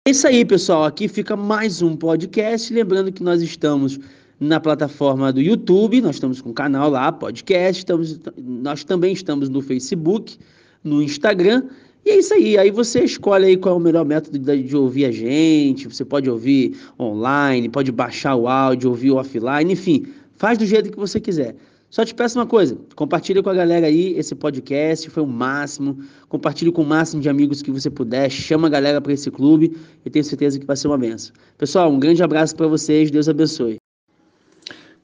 É 0.07 0.11
isso 0.11 0.27
aí, 0.27 0.45
pessoal. 0.45 0.85
Aqui 0.85 1.09
fica 1.09 1.37
mais 1.37 1.83
um 1.83 1.97
podcast. 1.97 2.73
Lembrando 2.73 3.13
que 3.13 3.23
nós 3.23 3.43
estamos 3.43 3.99
na 4.41 4.61
plataforma 4.61 5.33
do 5.33 5.41
YouTube, 5.41 6.01
nós 6.01 6.17
estamos 6.17 6.41
com 6.41 6.51
o 6.51 6.55
canal 6.55 6.91
lá, 6.91 7.11
podcast, 7.13 7.79
estamos, 7.79 8.21
nós 8.37 8.85
também 8.85 9.13
estamos 9.13 9.49
no 9.49 9.63
Facebook, 9.63 10.37
no 10.83 11.03
Instagram. 11.03 11.65
E 12.05 12.11
é 12.11 12.19
isso 12.19 12.35
aí, 12.35 12.59
aí 12.59 12.71
você 12.71 13.03
escolhe 13.05 13.47
aí 13.47 13.57
qual 13.57 13.77
é 13.77 13.79
o 13.79 13.81
melhor 13.81 14.05
método 14.05 14.39
de, 14.39 14.63
de 14.63 14.77
ouvir 14.77 15.07
a 15.07 15.11
gente. 15.11 15.89
Você 15.89 16.05
pode 16.05 16.29
ouvir 16.29 16.77
online, 17.01 17.69
pode 17.69 17.91
baixar 17.91 18.37
o 18.37 18.47
áudio, 18.47 18.91
ouvir 18.91 19.13
offline, 19.13 19.73
enfim, 19.73 20.07
faz 20.37 20.59
do 20.59 20.67
jeito 20.67 20.91
que 20.91 20.99
você 20.99 21.19
quiser. 21.19 21.57
Só 21.95 22.05
te 22.05 22.13
peço 22.13 22.37
uma 22.41 22.45
coisa, 22.45 22.77
compartilhe 22.97 23.41
com 23.41 23.51
a 23.51 23.55
galera 23.55 23.87
aí 23.87 24.19
esse 24.19 24.35
podcast, 24.35 25.09
foi 25.11 25.23
o 25.23 25.29
máximo. 25.29 25.97
Compartilhe 26.29 26.73
com 26.73 26.83
o 26.83 26.85
máximo 26.85 27.23
de 27.23 27.29
amigos 27.29 27.63
que 27.63 27.71
você 27.71 27.89
puder, 27.89 28.29
chama 28.31 28.67
a 28.67 28.71
galera 28.71 29.01
para 29.01 29.13
esse 29.13 29.31
clube 29.31 29.79
e 30.05 30.11
tenho 30.11 30.25
certeza 30.25 30.59
que 30.59 30.67
vai 30.67 30.77
ser 30.77 30.89
uma 30.89 30.99
benção. 30.99 31.33
Pessoal, 31.57 31.89
um 31.93 32.01
grande 32.01 32.21
abraço 32.21 32.57
para 32.57 32.67
vocês, 32.67 33.13
Deus 33.13 33.29
abençoe. 33.29 33.77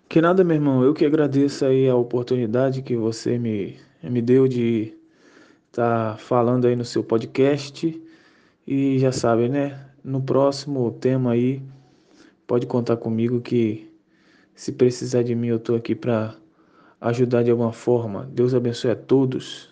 Que 0.09 0.21
nada, 0.21 0.43
meu 0.43 0.57
irmão, 0.57 0.83
eu 0.83 0.93
que 0.93 1.07
agradeço 1.07 1.65
aí 1.65 1.89
a 1.89 1.95
oportunidade 1.95 2.83
que 2.83 2.97
você 2.97 3.39
me, 3.39 3.77
me 4.03 4.21
deu 4.21 4.49
de 4.49 4.93
estar 5.69 6.15
tá 6.15 6.17
falando 6.17 6.67
aí 6.67 6.75
no 6.75 6.85
seu 6.85 7.05
podcast. 7.05 8.03
E 8.67 8.99
já 8.99 9.13
sabe, 9.13 9.49
né? 9.49 9.79
No 10.03 10.21
próximo 10.21 10.91
tema 10.91 11.35
aí, 11.35 11.63
pode 12.49 12.67
contar 12.67 12.97
comigo 12.97 13.41
que 13.41 13.89
se 14.57 14.73
precisar 14.73 15.23
de 15.23 15.37
mim, 15.37 15.47
eu 15.47 15.61
tô 15.61 15.77
aqui 15.77 15.95
para 15.95 16.35
ajudar 17.01 17.43
de 17.43 17.51
alguma 17.51 17.73
forma. 17.73 18.29
Deus 18.33 18.55
abençoe 18.55 18.91
a 18.91 18.97
todos. 18.97 19.70